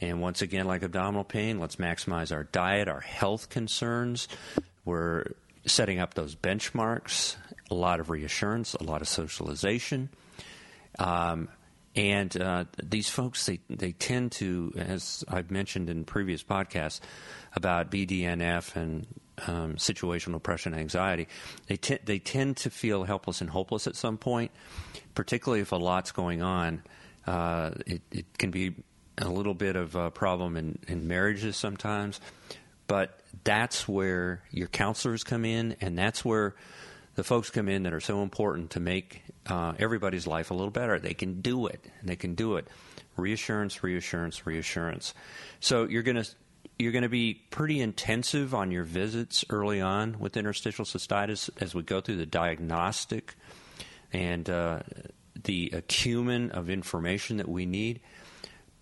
And 0.00 0.22
once 0.22 0.40
again, 0.40 0.66
like 0.66 0.82
abdominal 0.82 1.24
pain, 1.24 1.60
let's 1.60 1.76
maximize 1.76 2.34
our 2.34 2.44
diet, 2.44 2.88
our 2.88 3.00
health 3.00 3.50
concerns. 3.50 4.26
We're 4.86 5.26
setting 5.66 5.98
up 5.98 6.14
those 6.14 6.34
benchmarks, 6.34 7.36
a 7.70 7.74
lot 7.74 8.00
of 8.00 8.08
reassurance, 8.08 8.72
a 8.72 8.84
lot 8.84 9.02
of 9.02 9.08
socialization. 9.08 10.08
Um, 10.98 11.48
and 11.94 12.34
uh, 12.40 12.64
these 12.82 13.10
folks, 13.10 13.44
they, 13.44 13.60
they 13.68 13.92
tend 13.92 14.32
to, 14.32 14.72
as 14.76 15.24
I've 15.28 15.50
mentioned 15.50 15.90
in 15.90 16.04
previous 16.04 16.42
podcasts 16.42 17.00
about 17.54 17.90
BDNF 17.90 18.76
and 18.76 19.06
um, 19.46 19.74
situational 19.76 20.34
depression 20.34 20.74
anxiety, 20.74 21.28
they, 21.66 21.76
t- 21.76 21.98
they 22.04 22.18
tend 22.18 22.56
to 22.58 22.70
feel 22.70 23.04
helpless 23.04 23.40
and 23.40 23.50
hopeless 23.50 23.86
at 23.86 23.96
some 23.96 24.16
point, 24.18 24.50
particularly 25.14 25.60
if 25.60 25.72
a 25.72 25.76
lot's 25.76 26.12
going 26.12 26.42
on. 26.42 26.82
Uh, 27.26 27.70
it, 27.86 28.02
it, 28.12 28.38
can 28.38 28.50
be 28.50 28.74
a 29.18 29.28
little 29.28 29.54
bit 29.54 29.74
of 29.74 29.96
a 29.96 30.10
problem 30.10 30.56
in, 30.56 30.78
in 30.86 31.08
marriages 31.08 31.56
sometimes, 31.56 32.20
but 32.86 33.20
that's 33.42 33.88
where 33.88 34.42
your 34.50 34.68
counselors 34.68 35.24
come 35.24 35.44
in, 35.44 35.76
and 35.80 35.98
that's 35.98 36.24
where 36.24 36.54
the 37.16 37.24
folks 37.24 37.50
come 37.50 37.68
in 37.68 37.82
that 37.84 37.92
are 37.92 38.00
so 38.00 38.22
important 38.22 38.70
to 38.70 38.80
make 38.80 39.22
uh, 39.46 39.72
everybody's 39.78 40.26
life 40.26 40.50
a 40.50 40.54
little 40.54 40.70
better. 40.70 40.98
They 40.98 41.14
can 41.14 41.40
do 41.40 41.66
it. 41.66 41.84
They 42.02 42.16
can 42.16 42.34
do 42.34 42.56
it. 42.56 42.68
Reassurance, 43.16 43.82
reassurance, 43.82 44.46
reassurance. 44.46 45.14
So 45.58 45.84
you're 45.84 46.02
going 46.02 46.22
to 46.22 46.28
you're 46.78 46.92
going 46.92 47.02
to 47.02 47.08
be 47.08 47.34
pretty 47.50 47.80
intensive 47.80 48.54
on 48.54 48.70
your 48.70 48.84
visits 48.84 49.44
early 49.48 49.80
on 49.80 50.18
with 50.18 50.36
interstitial 50.36 50.84
cystitis 50.84 51.48
as 51.60 51.74
we 51.74 51.82
go 51.82 52.00
through 52.00 52.16
the 52.16 52.26
diagnostic 52.26 53.34
and 54.12 54.48
uh, 54.50 54.80
the 55.44 55.70
acumen 55.72 56.50
of 56.50 56.68
information 56.68 57.38
that 57.38 57.48
we 57.48 57.66
need. 57.66 58.00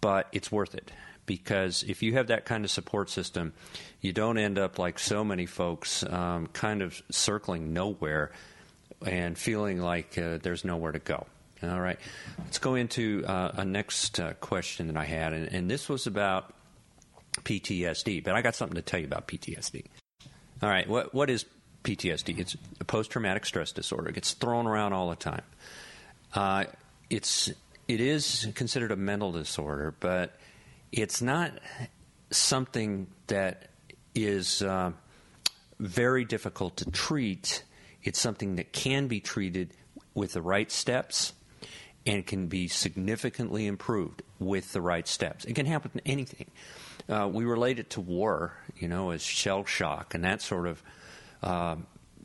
But 0.00 0.28
it's 0.33 0.50
worth 0.50 0.74
it 0.74 0.90
because 1.26 1.85
if 1.85 2.02
you 2.02 2.14
have 2.14 2.26
that 2.28 2.44
kind 2.44 2.64
of 2.64 2.70
support 2.70 3.11
system, 3.11 3.52
you 4.00 4.12
don't 4.12 4.38
end 4.38 4.59
up 4.59 4.78
like 4.78 4.98
so 4.98 5.24
many 5.24 5.46
folks, 5.46 6.02
um, 6.04 6.48
kind 6.48 6.83
of 6.83 7.00
circling 7.11 7.72
nowhere 7.72 8.33
and 9.07 9.38
feeling 9.38 9.80
like 9.80 10.18
uh, 10.18 10.38
there's 10.42 10.64
nowhere 10.64 10.92
to 10.92 10.98
go. 10.98 11.26
All 11.62 11.80
right, 11.80 11.98
let's 12.38 12.59
go 12.59 12.74
into 12.74 13.24
uh, 13.26 13.52
a 13.54 13.64
next 13.64 14.20
uh, 14.20 14.35
question 14.35 14.88
that 14.88 14.98
I 14.98 15.04
had, 15.04 15.33
and, 15.33 15.46
and 15.46 15.70
this 15.70 15.88
was 15.88 16.07
about 16.07 16.54
PTSD. 17.42 18.23
But 18.23 18.35
I 18.35 18.42
got 18.42 18.55
something 18.55 18.77
to 18.77 18.83
tell 18.83 19.01
you 19.01 19.07
about 19.07 19.29
PTSD. 19.29 19.85
All 20.62 20.68
right, 20.68 20.88
what 20.88 21.14
what 21.14 21.31
is 21.31 21.44
PTSD? 21.83 22.38
It's 22.38 22.57
a 22.81 22.85
post-traumatic 22.85 23.44
stress 23.44 23.73
disorder. 23.73 24.09
It 24.09 24.14
gets 24.14 24.33
thrown 24.33 24.66
around 24.66 24.92
all 24.92 25.11
the 25.11 25.16
time. 25.16 25.42
Uh, 26.35 26.64
it's 27.11 27.51
it 27.87 28.01
is 28.01 28.49
considered 28.55 28.92
a 28.92 28.97
mental 28.97 29.33
disorder, 29.33 29.94
but 30.01 30.38
it's 30.92 31.20
not 31.20 31.53
something 32.31 33.09
that 33.27 33.68
is 34.14 34.62
uh, 34.62 34.92
very 35.79 36.25
difficult 36.25 36.77
to 36.79 36.90
treat. 36.90 37.64
It's 38.03 38.20
something 38.20 38.57
that 38.57 38.73
can 38.73 39.07
be 39.07 39.20
treated 39.20 39.75
with 40.14 40.33
the 40.33 40.42
right 40.42 40.70
steps 40.70 41.33
and 42.07 42.27
can 42.27 42.47
be 42.47 42.68
significantly 42.68 43.66
improved 43.66 44.23
with 44.38 44.73
the 44.73 44.81
right 44.81 45.09
steps. 45.09 45.44
It 45.44 45.55
can 45.55 45.66
happen 45.66 45.90
to 45.92 46.09
anything. 46.09 46.51
Uh, 47.09 47.29
we 47.31 47.45
relate 47.45 47.79
it 47.79 47.90
to 47.90 48.01
war, 48.01 48.57
you 48.77 48.88
know, 48.88 49.11
as 49.11 49.23
shell 49.23 49.64
shock 49.64 50.14
and 50.14 50.25
that 50.25 50.40
sort 50.40 50.67
of 50.67 50.83
uh, 51.43 51.77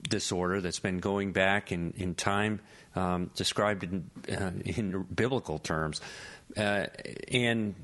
disorder 0.08 0.62
that's 0.62 0.80
been 0.80 1.00
going 1.00 1.32
back 1.34 1.72
in, 1.72 1.94
in 1.98 2.16
time, 2.16 2.60
um, 2.96 3.30
described 3.36 3.84
in, 3.84 4.10
uh, 4.32 4.52
in 4.66 5.04
biblical 5.14 5.60
terms, 5.60 6.02
uh, 6.58 6.86
and 7.30 7.76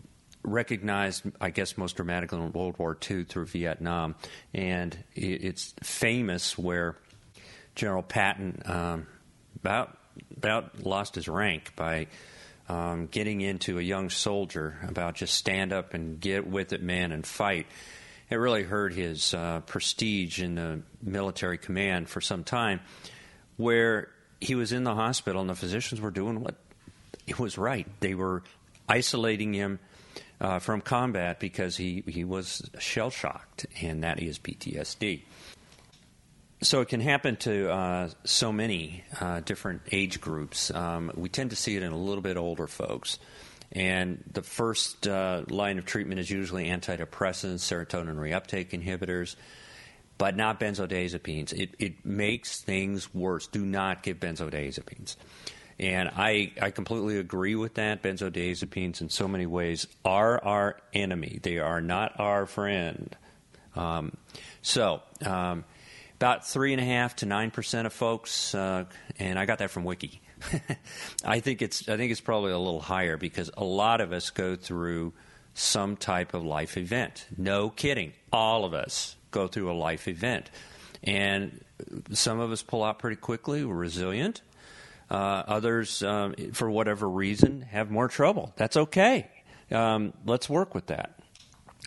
recognized, 0.43 1.23
I 1.41 1.49
guess, 1.49 1.77
most 1.77 1.97
dramatically 1.97 2.39
in 2.39 2.51
World 2.51 2.77
War 2.77 2.97
II 3.09 3.25
through 3.25 3.45
Vietnam. 3.45 4.15
And 4.53 4.97
it, 5.15 5.43
it's 5.43 5.73
famous 5.81 6.57
where 6.57 6.95
General 7.75 8.03
Patton 8.03 8.61
um, 8.65 9.07
about 9.57 9.97
about 10.37 10.83
lost 10.85 11.15
his 11.15 11.27
rank 11.27 11.73
by 11.75 12.07
um, 12.67 13.07
getting 13.07 13.41
into 13.41 13.77
a 13.79 13.81
young 13.81 14.09
soldier 14.09 14.77
about 14.87 15.15
just 15.15 15.33
stand 15.35 15.71
up 15.71 15.93
and 15.93 16.19
get 16.19 16.47
with 16.47 16.73
it, 16.73 16.81
man, 16.81 17.11
and 17.11 17.25
fight. 17.25 17.67
It 18.29 18.35
really 18.35 18.63
hurt 18.63 18.93
his 18.93 19.33
uh, 19.33 19.61
prestige 19.61 20.41
in 20.41 20.55
the 20.55 20.81
military 21.01 21.57
command 21.57 22.09
for 22.09 22.21
some 22.21 22.43
time, 22.43 22.81
where 23.57 24.09
he 24.41 24.55
was 24.55 24.71
in 24.71 24.83
the 24.83 24.95
hospital 24.95 25.41
and 25.41 25.49
the 25.49 25.55
physicians 25.55 26.01
were 26.01 26.11
doing 26.11 26.41
what 26.41 26.55
it 27.27 27.39
was 27.39 27.57
right. 27.57 27.87
They 27.99 28.15
were 28.15 28.43
isolating 28.89 29.53
him 29.53 29.79
uh, 30.41 30.59
from 30.59 30.81
combat 30.81 31.39
because 31.39 31.77
he, 31.77 32.03
he 32.07 32.23
was 32.23 32.67
shell 32.79 33.11
shocked, 33.11 33.67
and 33.81 34.03
that 34.03 34.19
is 34.19 34.39
PTSD 34.39 35.21
so 36.61 36.81
it 36.81 36.87
can 36.87 37.01
happen 37.01 37.35
to 37.37 37.71
uh, 37.71 38.09
so 38.23 38.51
many 38.51 39.03
uh, 39.19 39.41
different 39.41 39.81
age 39.91 40.21
groups. 40.21 40.71
Um, 40.71 41.11
we 41.15 41.29
tend 41.29 41.49
to 41.51 41.55
see 41.55 41.75
it 41.75 41.83
in 41.83 41.91
a 41.91 41.97
little 41.97 42.21
bit 42.21 42.37
older 42.37 42.67
folks. 42.67 43.19
And 43.71 44.23
the 44.31 44.41
first 44.41 45.07
uh, 45.07 45.43
line 45.49 45.77
of 45.77 45.85
treatment 45.85 46.19
is 46.19 46.29
usually 46.29 46.67
antidepressants, 46.67 47.59
serotonin 47.59 48.15
reuptake 48.15 48.69
inhibitors, 48.69 49.35
but 50.17 50.37
not 50.37 50.59
benzodiazepines. 50.59 51.51
It, 51.51 51.71
it 51.77 52.05
makes 52.05 52.61
things 52.61 53.13
worse. 53.13 53.47
Do 53.47 53.65
not 53.65 54.01
give 54.01 54.19
benzodiazepines. 54.19 55.17
And 55.77 56.09
I, 56.15 56.53
I 56.61 56.71
completely 56.71 57.17
agree 57.17 57.55
with 57.55 57.73
that. 57.73 58.01
Benzodiazepines, 58.01 59.01
in 59.01 59.09
so 59.09 59.27
many 59.27 59.45
ways, 59.45 59.87
are 60.05 60.41
our 60.41 60.77
enemy. 60.93 61.39
They 61.41 61.59
are 61.59 61.81
not 61.81 62.17
our 62.17 62.45
friend. 62.45 63.13
Um, 63.75 64.15
so, 64.61 65.01
um, 65.25 65.65
about 66.15 66.47
three 66.47 66.73
and 66.73 66.81
a 66.81 66.85
half 66.85 67.15
to 67.17 67.25
nine 67.25 67.51
percent 67.51 67.85
of 67.87 67.93
folks, 67.93 68.55
uh, 68.55 68.85
and 69.19 69.37
I 69.37 69.45
got 69.45 69.59
that 69.59 69.71
from 69.71 69.83
Wiki. 69.83 70.21
I 71.25 71.39
think 71.39 71.61
it's 71.61 71.87
I 71.89 71.97
think 71.97 72.11
it's 72.11 72.21
probably 72.21 72.51
a 72.51 72.57
little 72.57 72.81
higher 72.81 73.17
because 73.17 73.51
a 73.57 73.63
lot 73.63 74.01
of 74.01 74.11
us 74.11 74.29
go 74.29 74.55
through 74.55 75.13
some 75.53 75.97
type 75.97 76.33
of 76.33 76.43
life 76.43 76.77
event. 76.77 77.27
No 77.37 77.69
kidding, 77.69 78.13
all 78.31 78.65
of 78.65 78.73
us 78.73 79.15
go 79.31 79.47
through 79.47 79.71
a 79.71 79.73
life 79.73 80.07
event, 80.07 80.49
and 81.03 81.63
some 82.11 82.39
of 82.39 82.51
us 82.51 82.61
pull 82.61 82.83
out 82.83 82.99
pretty 82.99 83.17
quickly. 83.17 83.65
We're 83.65 83.75
resilient. 83.75 84.41
Uh, 85.07 85.43
others, 85.47 86.01
um, 86.01 86.33
for 86.53 86.69
whatever 86.69 87.07
reason, 87.07 87.61
have 87.61 87.91
more 87.91 88.07
trouble. 88.07 88.53
That's 88.55 88.75
okay. 88.75 89.29
Um, 89.69 90.13
let's 90.25 90.49
work 90.49 90.73
with 90.73 90.87
that 90.87 91.14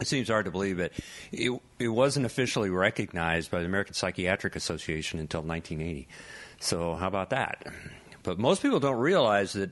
it 0.01 0.07
seems 0.07 0.29
hard 0.29 0.45
to 0.45 0.51
believe 0.51 0.77
that 0.77 0.93
it, 1.33 1.61
it 1.79 1.89
wasn't 1.89 2.27
officially 2.27 2.71
recognized 2.71 3.51
by 3.51 3.61
the 3.61 3.67
American 3.67 3.95
Psychiatric 3.95 4.55
Association 4.55 5.19
until 5.19 5.43
1980. 5.43 6.09
So, 6.61 6.95
how 6.95 7.09
about 7.09 7.31
that? 7.31 7.67
But 8.23 8.39
most 8.39 8.63
people 8.63 8.81
don't 8.81 8.99
realize 8.99 9.55
that 9.55 9.71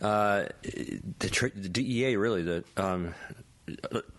uh, 0.00 0.46
the, 0.62 1.52
the, 1.54 1.68
DEA 1.68 2.16
really, 2.16 2.42
the 2.42 2.64
um, 2.76 3.14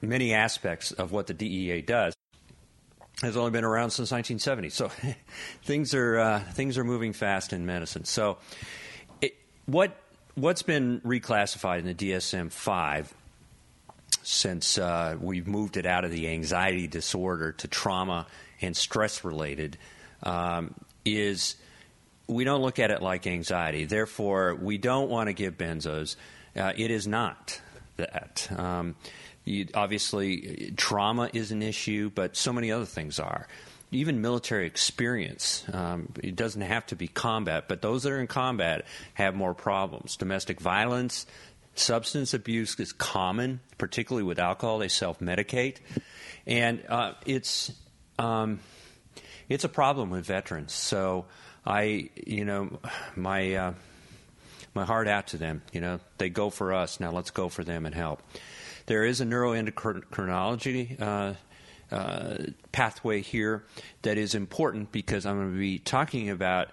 many 0.01 0.33
aspects 0.33 0.91
of 0.91 1.11
what 1.11 1.27
the 1.27 1.33
DEA 1.33 1.81
does, 1.81 2.13
has 3.21 3.37
only 3.37 3.51
been 3.51 3.63
around 3.63 3.91
since 3.91 4.11
1970. 4.11 4.69
So, 4.69 4.91
things 5.63 5.93
are 5.93 6.19
uh, 6.19 6.39
things 6.39 6.77
are 6.77 6.83
moving 6.83 7.13
fast 7.13 7.53
in 7.53 7.65
medicine. 7.65 8.05
So, 8.05 8.37
it, 9.21 9.35
what 9.65 9.95
what's 10.35 10.61
been 10.61 11.01
reclassified 11.01 11.79
in 11.79 11.85
the 11.85 11.93
DSM 11.93 12.51
5 12.51 13.13
since 14.27 14.77
uh, 14.77 15.15
we've 15.21 15.47
moved 15.47 15.77
it 15.77 15.85
out 15.85 16.03
of 16.03 16.11
the 16.11 16.27
anxiety 16.27 16.85
disorder 16.85 17.53
to 17.53 17.67
trauma 17.69 18.27
and 18.59 18.75
stress 18.75 19.23
related 19.23 19.77
um, 20.21 20.73
is 21.05 21.55
we 22.27 22.43
don't 22.43 22.61
look 22.61 22.77
at 22.77 22.91
it 22.91 23.01
like 23.01 23.25
anxiety. 23.25 23.85
Therefore, 23.85 24.53
we 24.55 24.77
don't 24.77 25.09
want 25.09 25.27
to 25.27 25.33
give 25.33 25.57
benzos. 25.57 26.17
Uh, 26.57 26.73
it 26.75 26.91
is 26.91 27.07
not 27.07 27.61
that. 27.95 28.49
Um, 28.57 28.95
you, 29.45 29.67
obviously, 29.73 30.73
trauma 30.75 31.29
is 31.31 31.53
an 31.53 31.61
issue, 31.61 32.11
but 32.13 32.35
so 32.35 32.51
many 32.51 32.69
other 32.69 32.85
things 32.85 33.21
are. 33.21 33.47
Even 33.91 34.19
military 34.19 34.67
experience. 34.67 35.63
Um, 35.71 36.11
it 36.21 36.35
doesn't 36.35 36.63
have 36.63 36.85
to 36.87 36.97
be 36.97 37.07
combat, 37.07 37.69
but 37.69 37.81
those 37.81 38.03
that 38.03 38.11
are 38.11 38.19
in 38.19 38.27
combat 38.27 38.83
have 39.13 39.35
more 39.35 39.53
problems. 39.53 40.17
Domestic 40.17 40.59
violence, 40.59 41.25
Substance 41.79 42.33
abuse 42.33 42.79
is 42.79 42.91
common, 42.91 43.59
particularly 43.77 44.23
with 44.23 44.39
alcohol. 44.39 44.79
They 44.79 44.87
self 44.87 45.19
medicate. 45.19 45.77
And 46.45 46.83
uh, 46.87 47.13
it's, 47.25 47.71
um, 48.17 48.59
it's 49.49 49.63
a 49.63 49.69
problem 49.69 50.09
with 50.09 50.25
veterans. 50.25 50.73
So 50.73 51.25
I, 51.65 52.09
you 52.15 52.45
know, 52.45 52.79
my, 53.15 53.53
uh, 53.53 53.73
my 54.73 54.85
heart 54.85 55.07
out 55.07 55.27
to 55.27 55.37
them. 55.37 55.61
You 55.73 55.81
know, 55.81 55.99
they 56.17 56.29
go 56.29 56.49
for 56.49 56.73
us. 56.73 56.99
Now 56.99 57.11
let's 57.11 57.31
go 57.31 57.49
for 57.49 57.63
them 57.63 57.85
and 57.85 57.93
help. 57.93 58.21
There 58.85 59.03
is 59.03 59.19
a 59.19 59.25
neuroendocrinology 59.25 61.01
uh, 61.01 61.33
uh, 61.91 62.37
pathway 62.71 63.21
here 63.21 63.65
that 64.03 64.17
is 64.17 64.35
important 64.35 64.91
because 64.91 65.25
I'm 65.25 65.37
going 65.37 65.51
to 65.51 65.59
be 65.59 65.79
talking 65.79 66.29
about 66.29 66.69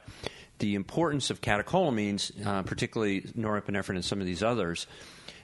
the 0.58 0.74
importance 0.74 1.30
of 1.30 1.40
catecholamines, 1.40 2.46
uh, 2.46 2.62
particularly 2.62 3.22
norepinephrine 3.22 3.96
and 3.96 4.04
some 4.04 4.20
of 4.20 4.26
these 4.26 4.42
others, 4.42 4.86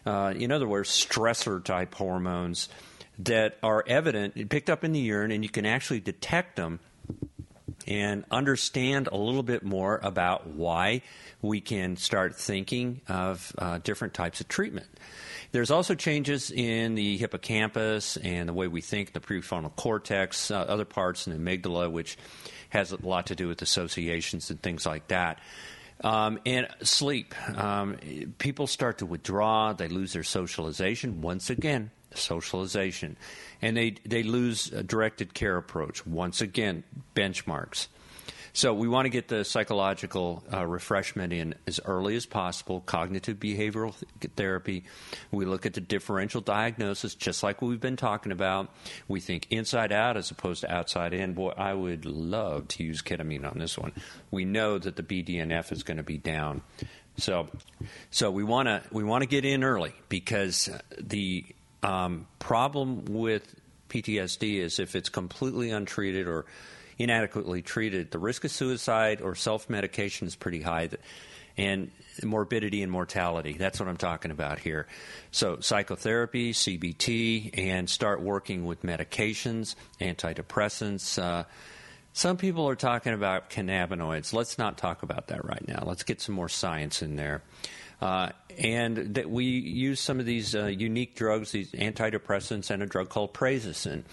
uh, 0.06 0.32
in 0.36 0.52
other 0.52 0.66
words, 0.66 0.88
stressor 0.88 1.62
type 1.62 1.94
hormones 1.94 2.68
that 3.18 3.58
are 3.62 3.84
evident, 3.86 4.48
picked 4.48 4.70
up 4.70 4.84
in 4.84 4.92
the 4.92 5.00
urine, 5.00 5.30
and 5.30 5.44
you 5.44 5.50
can 5.50 5.66
actually 5.66 6.00
detect 6.00 6.56
them 6.56 6.80
and 7.86 8.24
understand 8.30 9.08
a 9.10 9.16
little 9.16 9.42
bit 9.42 9.62
more 9.62 10.00
about 10.02 10.46
why 10.46 11.02
we 11.42 11.60
can 11.60 11.96
start 11.96 12.36
thinking 12.36 13.00
of 13.08 13.52
uh, 13.58 13.78
different 13.78 14.14
types 14.14 14.40
of 14.40 14.48
treatment. 14.48 14.86
There's 15.52 15.70
also 15.70 15.94
changes 15.94 16.50
in 16.50 16.94
the 16.94 17.16
hippocampus 17.16 18.16
and 18.18 18.48
the 18.48 18.52
way 18.52 18.68
we 18.68 18.80
think, 18.80 19.12
the 19.12 19.20
prefrontal 19.20 19.74
cortex, 19.74 20.50
uh, 20.50 20.58
other 20.60 20.84
parts 20.84 21.26
in 21.26 21.32
the 21.32 21.38
amygdala, 21.38 21.90
which 21.90 22.16
has 22.70 22.92
a 22.92 23.06
lot 23.06 23.26
to 23.26 23.34
do 23.34 23.46
with 23.48 23.62
associations 23.62 24.50
and 24.50 24.60
things 24.60 24.86
like 24.86 25.08
that. 25.08 25.38
Um, 26.02 26.40
and 26.46 26.66
sleep. 26.82 27.34
Um, 27.58 27.98
people 28.38 28.66
start 28.66 28.98
to 28.98 29.06
withdraw. 29.06 29.74
They 29.74 29.88
lose 29.88 30.14
their 30.14 30.22
socialization. 30.22 31.20
Once 31.20 31.50
again, 31.50 31.90
socialization. 32.14 33.16
And 33.60 33.76
they, 33.76 33.96
they 34.06 34.22
lose 34.22 34.72
a 34.72 34.82
directed 34.82 35.34
care 35.34 35.58
approach. 35.58 36.06
Once 36.06 36.40
again, 36.40 36.84
benchmarks. 37.14 37.88
So 38.52 38.74
we 38.74 38.88
want 38.88 39.06
to 39.06 39.10
get 39.10 39.28
the 39.28 39.44
psychological 39.44 40.42
uh, 40.52 40.66
refreshment 40.66 41.32
in 41.32 41.54
as 41.66 41.80
early 41.84 42.16
as 42.16 42.26
possible. 42.26 42.80
Cognitive 42.80 43.38
behavioral 43.38 43.94
th- 44.20 44.32
therapy. 44.36 44.84
We 45.30 45.44
look 45.44 45.66
at 45.66 45.74
the 45.74 45.80
differential 45.80 46.40
diagnosis, 46.40 47.14
just 47.14 47.42
like 47.42 47.62
we've 47.62 47.80
been 47.80 47.96
talking 47.96 48.32
about. 48.32 48.70
We 49.08 49.20
think 49.20 49.46
inside 49.50 49.92
out 49.92 50.16
as 50.16 50.30
opposed 50.30 50.62
to 50.62 50.72
outside 50.72 51.14
in. 51.14 51.34
Boy, 51.34 51.52
I 51.56 51.74
would 51.74 52.04
love 52.04 52.68
to 52.68 52.84
use 52.84 53.02
ketamine 53.02 53.50
on 53.50 53.58
this 53.58 53.78
one. 53.78 53.92
We 54.30 54.44
know 54.44 54.78
that 54.78 54.96
the 54.96 55.02
BDNF 55.02 55.72
is 55.72 55.82
going 55.82 55.98
to 55.98 56.02
be 56.02 56.18
down. 56.18 56.62
So, 57.16 57.48
so 58.10 58.30
we 58.30 58.44
want 58.44 58.68
to 58.68 58.82
we 58.90 59.04
want 59.04 59.22
to 59.22 59.28
get 59.28 59.44
in 59.44 59.62
early 59.62 59.94
because 60.08 60.70
the 60.98 61.44
um, 61.82 62.26
problem 62.38 63.04
with 63.06 63.54
PTSD 63.88 64.58
is 64.58 64.78
if 64.78 64.94
it's 64.94 65.08
completely 65.08 65.70
untreated 65.70 66.26
or 66.26 66.46
inadequately 67.00 67.62
treated, 67.62 68.10
the 68.10 68.18
risk 68.18 68.44
of 68.44 68.50
suicide 68.50 69.22
or 69.22 69.34
self 69.34 69.70
medication 69.70 70.26
is 70.26 70.36
pretty 70.36 70.60
high. 70.60 70.90
And 71.56 71.90
morbidity 72.22 72.82
and 72.82 72.92
mortality. 72.92 73.54
That's 73.54 73.80
what 73.80 73.88
I'm 73.88 73.96
talking 73.96 74.30
about 74.30 74.58
here. 74.60 74.86
So, 75.30 75.58
psychotherapy, 75.60 76.52
CBT, 76.52 77.58
and 77.58 77.90
start 77.90 78.22
working 78.22 78.64
with 78.64 78.82
medications, 78.82 79.74
antidepressants. 80.00 81.20
Uh, 81.20 81.44
some 82.12 82.36
people 82.36 82.68
are 82.68 82.76
talking 82.76 83.12
about 83.12 83.50
cannabinoids. 83.50 84.32
Let's 84.32 84.58
not 84.58 84.78
talk 84.78 85.02
about 85.02 85.28
that 85.28 85.44
right 85.44 85.66
now. 85.66 85.82
Let's 85.84 86.02
get 86.02 86.20
some 86.20 86.34
more 86.34 86.48
science 86.48 87.02
in 87.02 87.16
there. 87.16 87.42
Uh, 88.00 88.30
and 88.58 89.14
that 89.14 89.28
we 89.28 89.44
use 89.44 90.00
some 90.00 90.20
of 90.20 90.26
these 90.26 90.54
uh, 90.54 90.66
unique 90.66 91.14
drugs, 91.14 91.52
these 91.52 91.72
antidepressants, 91.72 92.70
and 92.70 92.82
a 92.82 92.86
drug 92.86 93.10
called 93.10 93.34
prazosin. 93.34 94.04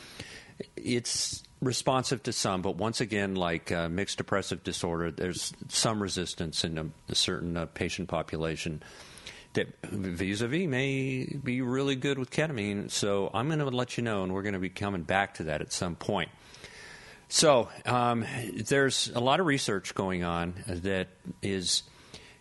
It's 0.75 1.43
responsive 1.61 2.23
to 2.23 2.33
some, 2.33 2.61
but 2.61 2.75
once 2.75 3.01
again, 3.01 3.35
like 3.35 3.71
uh, 3.71 3.89
mixed 3.89 4.17
depressive 4.17 4.63
disorder, 4.63 5.11
there's 5.11 5.53
some 5.69 6.01
resistance 6.01 6.63
in 6.63 6.77
a, 6.77 6.85
a 7.09 7.15
certain 7.15 7.57
uh, 7.57 7.65
patient 7.65 8.07
population 8.09 8.81
that 9.53 9.67
vis-a-vis 9.83 10.67
may 10.67 11.25
be 11.43 11.61
really 11.61 11.95
good 11.95 12.19
with 12.19 12.29
ketamine. 12.29 12.91
So 12.91 13.31
I'm 13.33 13.47
going 13.47 13.59
to 13.59 13.65
let 13.65 13.97
you 13.97 14.03
know, 14.03 14.23
and 14.23 14.33
we're 14.33 14.43
going 14.43 14.53
to 14.53 14.59
be 14.59 14.69
coming 14.69 15.01
back 15.01 15.35
to 15.35 15.43
that 15.45 15.61
at 15.61 15.71
some 15.71 15.95
point. 15.95 16.29
So 17.29 17.69
um, 17.85 18.25
there's 18.53 19.11
a 19.13 19.19
lot 19.19 19.39
of 19.39 19.47
research 19.47 19.95
going 19.95 20.23
on 20.23 20.53
that 20.67 21.07
is 21.41 21.83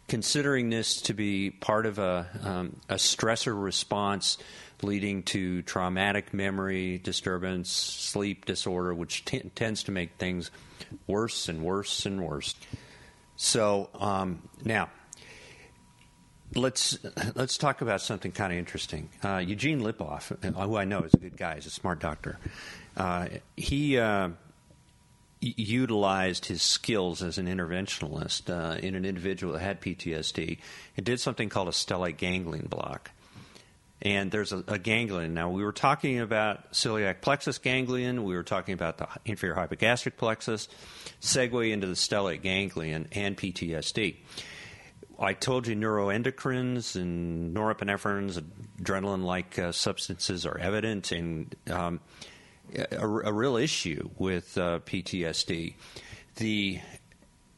considering 0.08 0.70
this 0.70 1.02
to 1.02 1.14
be 1.14 1.50
part 1.50 1.86
of 1.86 1.98
a, 1.98 2.28
um, 2.42 2.76
a 2.88 2.94
stressor 2.94 3.60
response 3.60 4.38
leading 4.82 5.22
to 5.24 5.62
traumatic 5.62 6.34
memory 6.34 6.98
disturbance, 6.98 7.70
sleep 7.70 8.44
disorder, 8.44 8.94
which 8.94 9.24
t- 9.24 9.50
tends 9.54 9.84
to 9.84 9.92
make 9.92 10.12
things 10.18 10.50
worse 11.06 11.48
and 11.48 11.62
worse 11.62 12.06
and 12.06 12.22
worse. 12.24 12.54
So 13.36 13.90
um, 13.94 14.48
now, 14.64 14.90
let's 16.54 16.98
let's 17.34 17.58
talk 17.58 17.80
about 17.80 18.00
something 18.00 18.32
kind 18.32 18.52
of 18.52 18.58
interesting. 18.58 19.08
Uh, 19.22 19.38
Eugene 19.38 19.80
Lipov, 19.80 20.32
uh, 20.44 20.66
who 20.66 20.76
I 20.76 20.84
know 20.84 21.00
is 21.00 21.14
a 21.14 21.18
good 21.18 21.36
guy, 21.36 21.56
he's 21.56 21.66
a 21.66 21.70
smart 21.70 22.00
doctor. 22.00 22.38
Uh, 22.96 23.28
he 23.56 23.98
uh, 23.98 24.30
utilized 25.40 26.46
his 26.46 26.62
skills 26.62 27.22
as 27.22 27.38
an 27.38 27.46
interventionalist 27.46 28.50
uh, 28.50 28.78
in 28.78 28.94
an 28.94 29.04
individual 29.04 29.52
that 29.52 29.60
had 29.60 29.80
PTSD 29.80 30.58
and 30.96 31.06
did 31.06 31.20
something 31.20 31.48
called 31.48 31.68
a 31.68 31.72
stellate 31.72 32.16
ganglion 32.16 32.66
block 32.66 33.10
and 34.02 34.30
there's 34.30 34.52
a, 34.52 34.62
a, 34.68 34.78
ganglion. 34.78 35.34
Now, 35.34 35.50
we 35.50 35.64
were 35.64 35.72
talking 35.72 36.20
about 36.20 36.72
celiac 36.72 37.20
plexus 37.20 37.58
ganglion, 37.58 38.24
we 38.24 38.34
were 38.34 38.42
talking 38.42 38.74
about 38.74 38.98
the 38.98 39.08
inferior 39.24 39.54
hypogastric 39.54 40.16
plexus, 40.16 40.68
segue 41.20 41.70
into 41.70 41.86
the 41.86 41.94
stellate 41.94 42.42
ganglion 42.42 43.08
and 43.12 43.36
PTSD. 43.36 44.16
I 45.18 45.32
told 45.32 45.66
you 45.66 45.74
neuroendocrines 45.74 46.94
and 46.94 47.56
norepinephrines, 47.56 48.42
adrenaline 48.80 49.24
like 49.24 49.58
uh, 49.58 49.72
substances 49.72 50.44
are 50.44 50.58
evident 50.58 51.10
and 51.10 51.54
um, 51.70 52.00
a, 52.74 52.98
a, 52.98 53.32
real 53.32 53.56
issue 53.56 54.10
with 54.18 54.58
uh, 54.58 54.80
PTSD. 54.80 55.74
The 56.36 56.80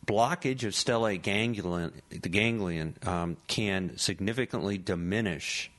blockage 0.06 0.62
of 0.62 0.72
stellate 0.72 1.22
ganglion, 1.22 2.00
the 2.10 2.28
ganglion 2.28 2.96
um, 3.04 3.36
can 3.48 3.98
significantly 3.98 4.78
diminish 4.78 5.70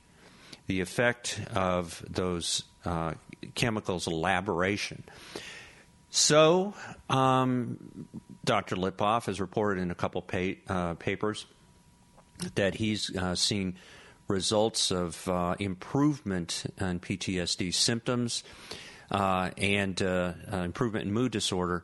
the 0.70 0.80
effect 0.80 1.40
of 1.52 2.00
those 2.08 2.62
uh, 2.84 3.14
chemicals' 3.56 4.06
elaboration. 4.06 5.02
So, 6.10 6.74
um, 7.08 8.06
Dr. 8.44 8.76
Lipov 8.76 9.26
has 9.26 9.40
reported 9.40 9.80
in 9.80 9.90
a 9.90 9.96
couple 9.96 10.22
pa- 10.22 10.60
uh, 10.68 10.94
papers 10.94 11.46
that 12.54 12.76
he's 12.76 13.10
uh, 13.16 13.34
seen 13.34 13.78
results 14.28 14.92
of 14.92 15.26
uh, 15.26 15.56
improvement 15.58 16.62
in 16.78 17.00
PTSD 17.00 17.74
symptoms 17.74 18.44
uh, 19.10 19.50
and 19.58 20.00
uh, 20.00 20.34
improvement 20.52 21.06
in 21.06 21.12
mood 21.12 21.32
disorder 21.32 21.82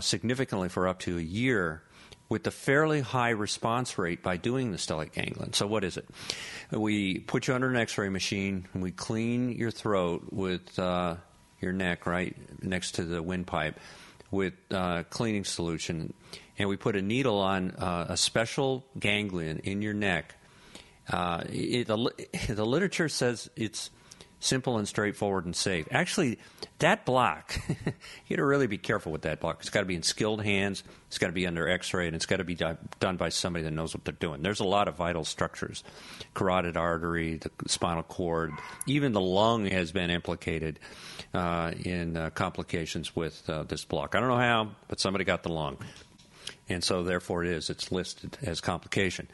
significantly 0.00 0.68
for 0.68 0.86
up 0.86 0.98
to 0.98 1.16
a 1.16 1.22
year 1.22 1.82
with 2.30 2.46
a 2.46 2.50
fairly 2.50 3.00
high 3.00 3.30
response 3.30 3.98
rate 3.98 4.22
by 4.22 4.38
doing 4.38 4.70
the 4.70 4.78
stellate 4.78 5.12
ganglion. 5.12 5.52
So, 5.52 5.66
what 5.66 5.84
is 5.84 5.98
it? 5.98 6.08
We 6.70 7.18
put 7.18 7.48
you 7.48 7.54
under 7.54 7.68
an 7.68 7.76
x 7.76 7.98
ray 7.98 8.08
machine, 8.08 8.66
and 8.72 8.82
we 8.82 8.92
clean 8.92 9.50
your 9.50 9.70
throat 9.70 10.28
with 10.30 10.78
uh, 10.78 11.16
your 11.60 11.72
neck 11.72 12.06
right 12.06 12.34
next 12.62 12.92
to 12.92 13.04
the 13.04 13.22
windpipe 13.22 13.78
with 14.30 14.54
uh, 14.70 15.02
cleaning 15.10 15.44
solution, 15.44 16.14
and 16.56 16.68
we 16.68 16.76
put 16.76 16.94
a 16.94 17.02
needle 17.02 17.38
on 17.38 17.72
uh, 17.72 18.06
a 18.08 18.16
special 18.16 18.86
ganglion 18.98 19.58
in 19.64 19.82
your 19.82 19.94
neck. 19.94 20.36
Uh, 21.12 21.42
it, 21.48 21.88
the, 21.88 22.28
the 22.48 22.64
literature 22.64 23.08
says 23.08 23.50
it's 23.56 23.90
simple 24.40 24.78
and 24.78 24.88
straightforward 24.88 25.44
and 25.44 25.54
safe. 25.54 25.86
Actually, 25.90 26.38
that 26.78 27.04
block, 27.04 27.54
you 27.68 27.76
got 28.30 28.36
to 28.36 28.44
really 28.44 28.66
be 28.66 28.78
careful 28.78 29.12
with 29.12 29.22
that 29.22 29.40
block. 29.40 29.58
It's 29.60 29.70
got 29.70 29.80
to 29.80 29.86
be 29.86 29.94
in 29.94 30.02
skilled 30.02 30.42
hands, 30.42 30.82
it's 31.06 31.18
got 31.18 31.28
to 31.28 31.32
be 31.32 31.46
under 31.46 31.68
x 31.68 31.94
ray, 31.94 32.06
and 32.06 32.16
it's 32.16 32.26
got 32.26 32.38
to 32.38 32.44
be 32.44 32.56
done 32.56 33.16
by 33.16 33.28
somebody 33.28 33.64
that 33.64 33.70
knows 33.70 33.94
what 33.94 34.04
they're 34.04 34.12
doing. 34.14 34.42
There's 34.42 34.60
a 34.60 34.64
lot 34.64 34.88
of 34.88 34.96
vital 34.96 35.24
structures 35.24 35.84
carotid 36.34 36.76
artery, 36.76 37.36
the 37.36 37.50
spinal 37.66 38.02
cord, 38.02 38.52
even 38.86 39.12
the 39.12 39.20
lung 39.20 39.66
has 39.66 39.92
been 39.92 40.10
implicated 40.10 40.78
uh, 41.34 41.72
in 41.84 42.16
uh, 42.16 42.30
complications 42.30 43.14
with 43.14 43.48
uh, 43.48 43.62
this 43.64 43.84
block. 43.84 44.14
I 44.14 44.20
don't 44.20 44.28
know 44.28 44.36
how, 44.36 44.70
but 44.88 45.00
somebody 45.00 45.24
got 45.24 45.42
the 45.42 45.52
lung. 45.52 45.76
And 46.70 46.84
so, 46.84 47.02
therefore, 47.02 47.44
it 47.44 47.50
is. 47.50 47.68
It's 47.68 47.90
listed 47.90 48.38
as 48.42 48.60
complication. 48.60 49.28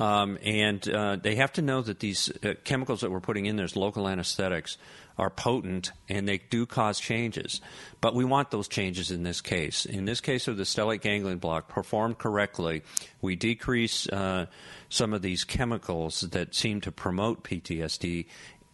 Um, 0.00 0.38
and 0.42 0.86
uh, 0.88 1.16
they 1.16 1.36
have 1.36 1.52
to 1.52 1.62
know 1.62 1.82
that 1.82 2.00
these 2.00 2.32
uh, 2.42 2.54
chemicals 2.64 3.02
that 3.02 3.10
we're 3.10 3.20
putting 3.20 3.46
in 3.46 3.56
there 3.56 3.64
as 3.64 3.76
local 3.76 4.08
anesthetics 4.08 4.78
are 5.18 5.28
potent 5.28 5.92
and 6.08 6.26
they 6.26 6.38
do 6.38 6.64
cause 6.64 6.98
changes. 6.98 7.60
But 8.00 8.14
we 8.14 8.24
want 8.24 8.50
those 8.50 8.66
changes 8.66 9.10
in 9.10 9.22
this 9.22 9.42
case. 9.42 9.84
In 9.84 10.06
this 10.06 10.22
case 10.22 10.48
of 10.48 10.56
the 10.56 10.62
stellate 10.62 11.02
ganglion 11.02 11.38
block, 11.38 11.68
performed 11.68 12.16
correctly, 12.16 12.82
we 13.20 13.36
decrease 13.36 14.08
uh, 14.08 14.46
some 14.88 15.12
of 15.12 15.20
these 15.20 15.44
chemicals 15.44 16.22
that 16.22 16.54
seem 16.54 16.80
to 16.80 16.90
promote 16.90 17.44
PTSD 17.44 18.26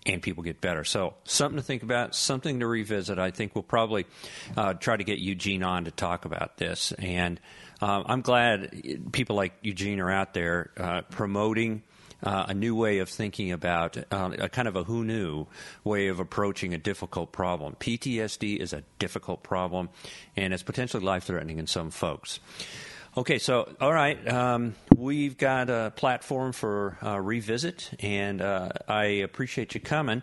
and 0.07 0.23
people 0.23 0.45
get 0.45 0.61
better. 0.61 0.85
So, 0.85 1.15
something 1.25 1.57
to 1.57 1.63
think 1.65 1.83
about, 1.83 2.15
something 2.15 2.61
to 2.61 2.67
revisit. 2.69 3.19
I 3.19 3.33
think 3.33 3.57
we'll 3.57 3.65
probably 3.65 4.07
uh, 4.57 4.75
try 4.75 4.97
to 4.97 5.03
get 5.03 5.19
Eugene 5.19 5.65
on 5.65 5.87
to 5.87 5.91
talk 5.91 6.25
about 6.25 6.59
this. 6.59 6.93
And 6.93 7.41
uh, 7.81 8.03
I'm 8.07 8.23
glad 8.23 9.12
people 9.12 9.37
like 9.37 9.55
Eugene 9.62 10.01
are 10.01 10.11
out 10.11 10.35
there 10.35 10.71
uh, 10.77 11.03
promoting. 11.03 11.83
Uh, 12.23 12.47
a 12.49 12.55
new 12.55 12.75
way 12.75 13.01
of 13.01 13.11
thinking 13.11 13.53
about 13.53 13.99
uh, 14.11 14.31
a 14.39 14.49
kind 14.49 14.67
of 14.67 14.75
a 14.75 14.85
who 14.85 15.05
knew 15.05 15.47
way 15.85 16.09
of 16.09 16.19
approaching 16.19 16.73
a 16.73 16.79
difficult 16.79 17.31
problem. 17.31 17.77
PTSD 17.79 18.57
is 18.57 18.73
a 18.73 18.83
difficult 18.99 19.43
problem, 19.43 19.91
and 20.35 20.55
it's 20.55 20.62
potentially 20.62 21.05
life 21.05 21.25
threatening 21.25 21.59
in 21.59 21.67
some 21.67 21.91
folks. 21.91 22.41
Okay, 23.19 23.39
so 23.39 23.75
all 23.81 23.93
right, 23.95 24.29
um, 24.29 24.75
we've 24.95 25.39
got 25.39 25.71
a 25.71 25.91
platform 25.97 26.53
for 26.53 26.99
uh, 27.03 27.19
revisit, 27.19 27.91
and 28.01 28.43
uh, 28.43 28.69
I 28.89 29.05
appreciate 29.05 29.75
you 29.75 29.81
coming. 29.81 30.23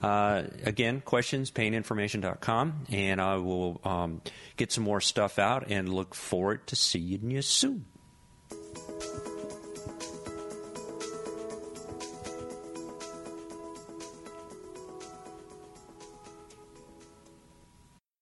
Uh, 0.00 0.44
again, 0.64 1.00
questions, 1.00 1.50
paininformation.com, 1.50 2.84
and 2.90 3.20
I 3.20 3.36
will 3.36 3.80
um, 3.82 4.22
get 4.56 4.70
some 4.70 4.84
more 4.84 5.00
stuff 5.00 5.38
out 5.38 5.68
and 5.68 5.92
look 5.92 6.14
forward 6.14 6.66
to 6.68 6.76
seeing 6.76 7.30
you 7.30 7.42
soon. 7.42 7.86